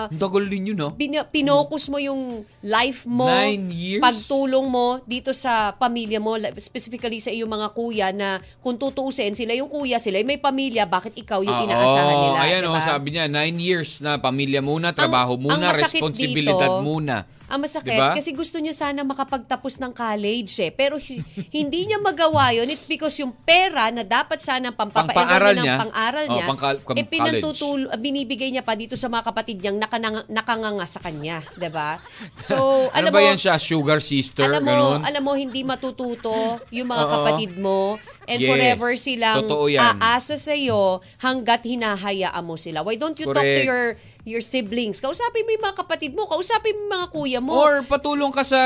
[0.10, 0.90] Ang tagal din yun, no?
[0.92, 4.02] bin- pinokus mo yung life mo, Nine years?
[4.02, 9.54] pagtulong mo dito sa pamilya mo, specifically sa iyong mga kuya na kung tutuusin, sila
[9.54, 12.38] yung kuya, sila yung may pamilya, bakit ikaw yung Oo, inaasahan nila?
[12.42, 12.74] Ayan, diba?
[12.74, 17.37] oh, sabi niya, nine years na pamilya muna, trabaho ang muna, masakit responsibilidad dito, muna.
[17.48, 18.12] Ang masakit, Diba?
[18.12, 20.68] kasi gusto niya sana makapagtapos ng college eh.
[20.70, 22.68] Pero hi- hindi niya magawa yun.
[22.68, 24.76] It's because yung pera na dapat sana
[25.56, 29.24] niya ng pang-aral Oh, niya, pang-kal- pang- eh pinantutul- binibigay niya pa dito sa mga
[29.26, 31.39] kapatid niyang nakanang- nakanganga sa kanya.
[31.70, 32.04] ba
[32.36, 32.56] So,
[32.91, 33.56] ano alam ba mo, yan siya?
[33.58, 34.43] Sugar sister?
[34.45, 35.00] alam mo, ganun?
[35.02, 36.36] alam mo, hindi matututo
[36.70, 37.12] yung mga Oo.
[37.14, 37.95] kapatid mo
[38.28, 38.50] and Yes.
[38.50, 39.39] forever silang
[39.98, 42.84] aasa sa iyo hanggat hinahayaan mo sila.
[42.84, 43.64] Why don't you talk to Correct.
[43.64, 43.95] your
[44.28, 45.00] your siblings?
[45.00, 47.56] Kausapin mo yung mga kapatid mo, kausapin mo yung mga kuya mo.
[47.56, 48.60] Or patulong ka sa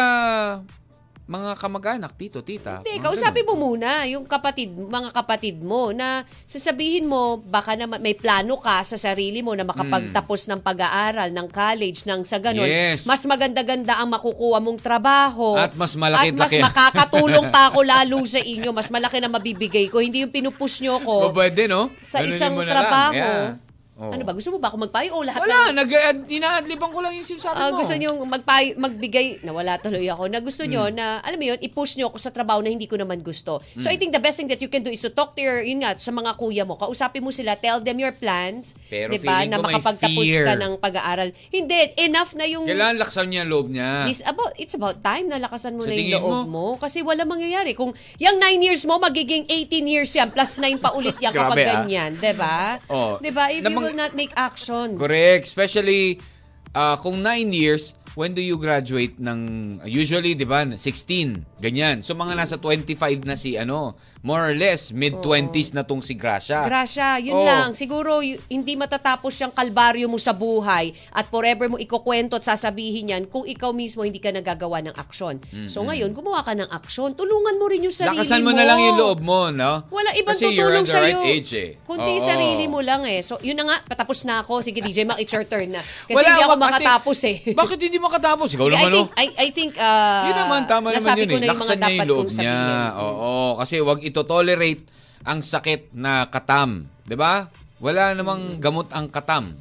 [1.32, 2.84] mga kamag-anak, tito, tita.
[2.84, 8.12] Hindi, kausapin mo muna yung kapatid, mga kapatid mo na sasabihin mo, baka naman may
[8.12, 12.68] plano ka sa sarili mo na makapagtapos ng pag-aaral, ng college, ng sa ganun.
[12.68, 13.07] Yes.
[13.07, 15.55] Mas maganda-ganda ang makukuha mong trabaho.
[15.55, 16.68] At mas malaki- At mas laki.
[16.68, 18.76] makakatulong pa ako lalo sa inyo.
[18.76, 20.03] Mas malaki na mabibigay ko.
[20.03, 21.16] Hindi yung pinupush nyo ganun.
[21.16, 21.88] O, ko pwede, no?
[22.03, 22.74] sa Ganunin isang na lang.
[22.76, 23.16] trabaho.
[23.16, 23.70] Yeah.
[24.01, 24.09] Oh.
[24.09, 24.33] Ano ba?
[24.33, 25.13] Gusto mo ba ako magpayo?
[25.13, 25.77] O lahat Wala, ng...
[25.77, 25.89] nag
[26.27, 27.77] inaadliban ko lang yung sinasabi Ah, mo.
[27.77, 30.97] gusto niyo magpay magbigay nawala tuloy ako na gusto niyo Hmm.
[30.97, 33.61] na alam mo yun i-push niyo ako sa trabaho na hindi ko naman gusto.
[33.75, 33.93] So Hmm.
[33.93, 35.79] I think the best thing that you can do is to talk to your yun
[35.79, 36.75] nga sa mga kuya mo.
[36.75, 39.37] Kausapin mo sila, tell them your plans, Pero 'di ba?
[39.37, 40.43] feeling Na ko may makapagtapos fear.
[40.43, 41.29] ka ng pag-aaral.
[41.47, 43.89] Hindi enough na yung Kailangan laksan niya ang loob niya.
[44.03, 46.65] This about it's about time na lakasan mo Sa na yung loob mo.
[46.75, 50.89] kasi wala mangyayari kung yung 9 years mo magiging 18 years yan plus 9 pa
[50.91, 51.73] ulit yan kapag Grabe, ah.
[51.83, 52.81] ganyan, 'di ba?
[52.87, 53.19] Oh.
[53.19, 53.45] 'Di ba?
[53.47, 54.95] If you Namang- will not make action.
[54.95, 55.43] Correct.
[55.51, 56.23] Especially,
[56.71, 59.39] ah, kung 9 years, when do you graduate ng,
[59.83, 61.99] usually, di ba, 16, ganyan.
[61.99, 66.61] So, mga nasa 25 na si, ano, more or less, mid-20s na tong si Gracia.
[66.63, 67.41] Gracia, yun Oo.
[67.41, 67.74] lang.
[67.74, 73.09] Siguro y- hindi matatapos yung kalbaryo mo sa buhay at forever mo ikukwento at sasabihin
[73.09, 75.41] yan kung ikaw mismo hindi ka nagagawa ng aksyon.
[75.65, 77.13] So ngayon, gumawa ka ng aksyon.
[77.13, 78.55] Tulungan mo rin yung sarili Lakasan mo mo.
[78.55, 79.89] na lang yung loob mo, no?
[79.89, 81.17] Wala ibang Kasi you're tutulong at the sa'yo.
[81.17, 81.69] right age, eh.
[81.82, 82.22] Kundi Oo.
[82.22, 83.19] sarili mo lang eh.
[83.19, 84.61] So yun na nga, patapos na ako.
[84.61, 85.82] Sige DJ Mac, it's your turn na.
[85.82, 87.38] Kasi Wala hindi ako kasi- makatapos eh.
[87.61, 88.47] Bakit hindi makatapos?
[88.51, 89.17] Ikaw Sige, I naman, think, no?
[89.17, 91.41] I, I think, uh, Yun naman, tama naman nasabi yun ko eh.
[91.41, 92.53] na yung mga Laksan niya dapat yung loob kong niya.
[92.53, 93.01] sabihin.
[93.01, 94.84] Oo, kasi wag ito tolerate
[95.24, 96.86] ang sakit na katam.
[97.16, 97.47] ba?
[97.82, 99.55] Wala namang gamot ang katam.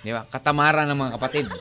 [0.00, 0.24] 'Di ba?
[0.28, 1.46] Katamara ng mga kapatid.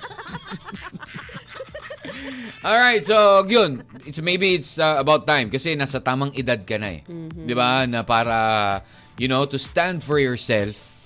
[2.63, 3.83] Alright, so yun.
[4.07, 7.03] It's maybe it's uh, about time kasi nasa tamang edad ka na eh.
[7.07, 7.83] 'Di ba?
[7.87, 8.79] Na para
[9.17, 10.99] you know, to stand for yourself.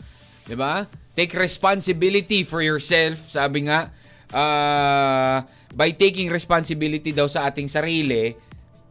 [0.46, 0.86] 'Di ba?
[1.18, 3.34] Take responsibility for yourself.
[3.34, 3.90] Sabi nga,
[4.34, 5.42] uh,
[5.74, 8.38] by taking responsibility daw sa ating sarili,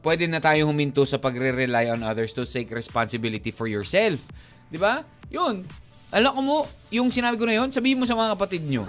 [0.07, 4.30] pwede na tayo huminto sa pagre-rely on others to take responsibility for yourself.
[4.70, 5.02] 'Di ba?
[5.34, 5.66] Yun.
[6.14, 6.59] Alam ko mo,
[6.94, 8.86] yung sinabi ko na yun, sabihin mo sa mga kapatid nyo.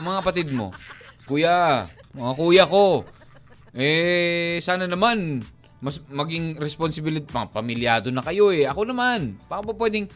[0.00, 0.72] Ang mga kapatid mo,
[1.28, 1.84] Kuya,
[2.16, 3.04] mga kuya ko,
[3.76, 5.44] eh, sana naman,
[5.78, 8.66] mas maging responsibility, pang pamilyado na kayo eh.
[8.66, 10.10] Ako naman, baka pa pwedeng,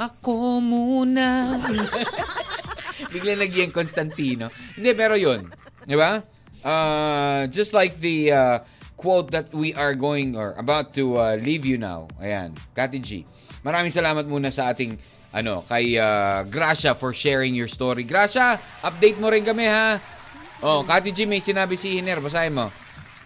[0.00, 1.60] ako muna.
[3.12, 4.48] Bigla naging Constantino.
[4.78, 5.50] Hindi, pero yun.
[5.84, 6.24] Di ba?
[6.64, 8.56] Uh, just like the uh,
[8.96, 12.08] quote that we are going or about to uh, leave you now.
[12.18, 13.28] Ayan, Kati G.
[13.62, 14.96] Maraming salamat muna sa ating
[15.36, 18.08] ano, kay uh, Gracia for sharing your story.
[18.08, 20.00] Gracia, update mo rin kami ha.
[20.64, 22.24] Oh, Kati G, may sinabi si Hiner.
[22.24, 22.72] Basahin mo.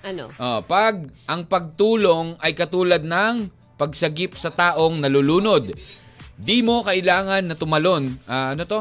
[0.03, 0.35] Ano?
[0.35, 3.47] Oh, pag ang pagtulong ay katulad ng
[3.79, 5.71] pagsagip sa taong nalulunod,
[6.35, 8.11] di mo kailangan na tumalon.
[8.27, 8.81] Ah, ano to?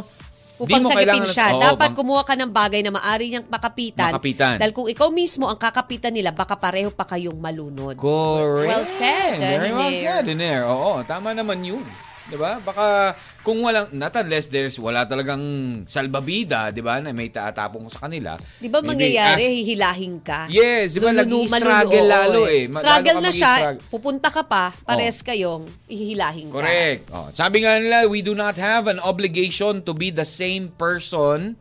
[0.60, 4.12] Upang sagipin siya, Oo, dapat kumuha ka ng bagay na maari niyang makapitan.
[4.12, 4.60] Makapitan.
[4.60, 7.96] Dahil kung ikaw mismo ang kakapitan nila, baka pareho pa kayong malunod.
[7.96, 8.68] Correct.
[8.68, 10.68] Well said, Very well said, Hiner.
[10.68, 11.84] Oo, tama naman yun.
[12.30, 12.62] 'Di ba?
[12.62, 15.42] Baka kung walang not unless there's wala talagang
[15.84, 18.38] salbabida, 'di ba, na may taatapong sa kanila.
[18.56, 20.46] Di ba mangyayari, ask- hihilahin ka?
[20.46, 22.70] Yes, di ba, nag-i-struggle malulu- lalo eh.
[22.70, 23.54] Ma- Struggle na siya,
[23.90, 26.56] pupunta ka pa, pares kayong ihihilahin ka.
[26.56, 27.02] Correct.
[27.10, 31.58] Oh, sabi nga nila, we do not have an obligation to be the same person.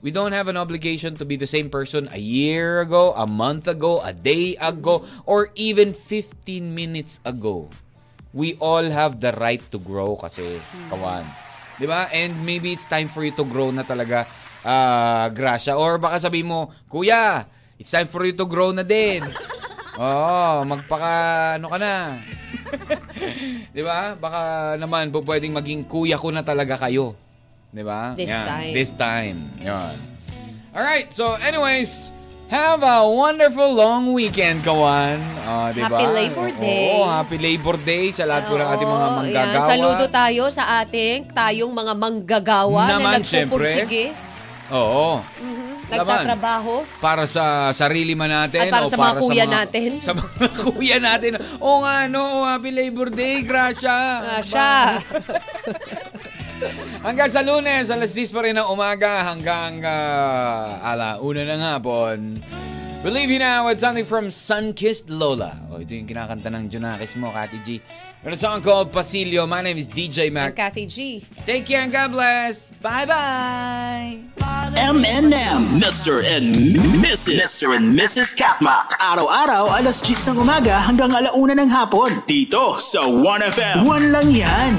[0.00, 3.68] We don't have an obligation to be the same person a year ago, a month
[3.68, 6.36] ago, a day ago, or even 15
[6.72, 7.68] minutes ago.
[8.30, 10.46] We all have the right to grow kasi,
[10.86, 11.26] kawan.
[11.80, 12.06] Di ba?
[12.14, 14.28] And maybe it's time for you to grow na talaga,
[14.62, 15.74] ah, Gracia.
[15.74, 17.48] Or baka sabi mo, Kuya,
[17.80, 19.26] it's time for you to grow na din.
[20.00, 21.12] Oo, magpaka,
[21.58, 21.94] ano ka na.
[23.76, 24.14] Di ba?
[24.16, 24.40] Baka
[24.78, 27.12] naman po pwedeng maging kuya ko na talaga kayo.
[27.68, 28.14] Di ba?
[28.16, 28.72] This time.
[28.72, 29.38] This time.
[29.60, 29.96] Yan.
[30.70, 32.14] Alright, so anyways,
[32.50, 35.22] Have a wonderful long weekend, Kawan.
[35.46, 36.02] Ah, di ba?
[36.02, 36.90] Happy Labor Day.
[36.90, 39.54] Oo, Happy Labor Day sa lahat po ng ating mga Oo, manggagawa.
[39.54, 39.70] ayan.
[39.70, 44.10] Saludo tayo sa ating, tayong mga manggagawa Naman, na nagpupursige.
[44.74, 45.22] Oo.
[45.38, 45.70] Mhm.
[45.90, 46.06] Laban.
[46.06, 46.74] Nagtatrabaho.
[46.98, 48.66] Para sa sarili man natin.
[48.66, 49.90] At para o sa mga kuya natin.
[50.06, 51.32] Sa mga kuya natin.
[51.58, 52.46] O nga, no.
[52.46, 54.22] Happy Labor Day, Gracia.
[54.42, 54.98] Siya.
[57.06, 62.18] Hanggang sa lunes, alas 10 pa rin ng umaga hanggang uh, ala una ng hapon.
[63.00, 65.56] We'll leave you now with something from Sunkissed Lola.
[65.72, 67.80] O, ito yung kinakanta ng Junakis mo, Kati G.
[68.20, 69.48] With a song called Pasilio.
[69.48, 70.52] My name is DJ Mac.
[70.52, 71.24] Kathy G.
[71.48, 72.68] Take care and God bless.
[72.84, 74.20] Bye-bye.
[74.76, 75.60] M&M.
[75.80, 76.20] Mr.
[76.20, 77.40] and Mrs.
[77.40, 77.72] Mr.
[77.72, 78.36] and Mrs.
[78.36, 78.92] Katmak.
[79.00, 82.20] Araw-araw, alas 10 ng umaga hanggang alauna ng hapon.
[82.28, 83.88] Dito sa 1FM.
[83.88, 84.72] One lang yan.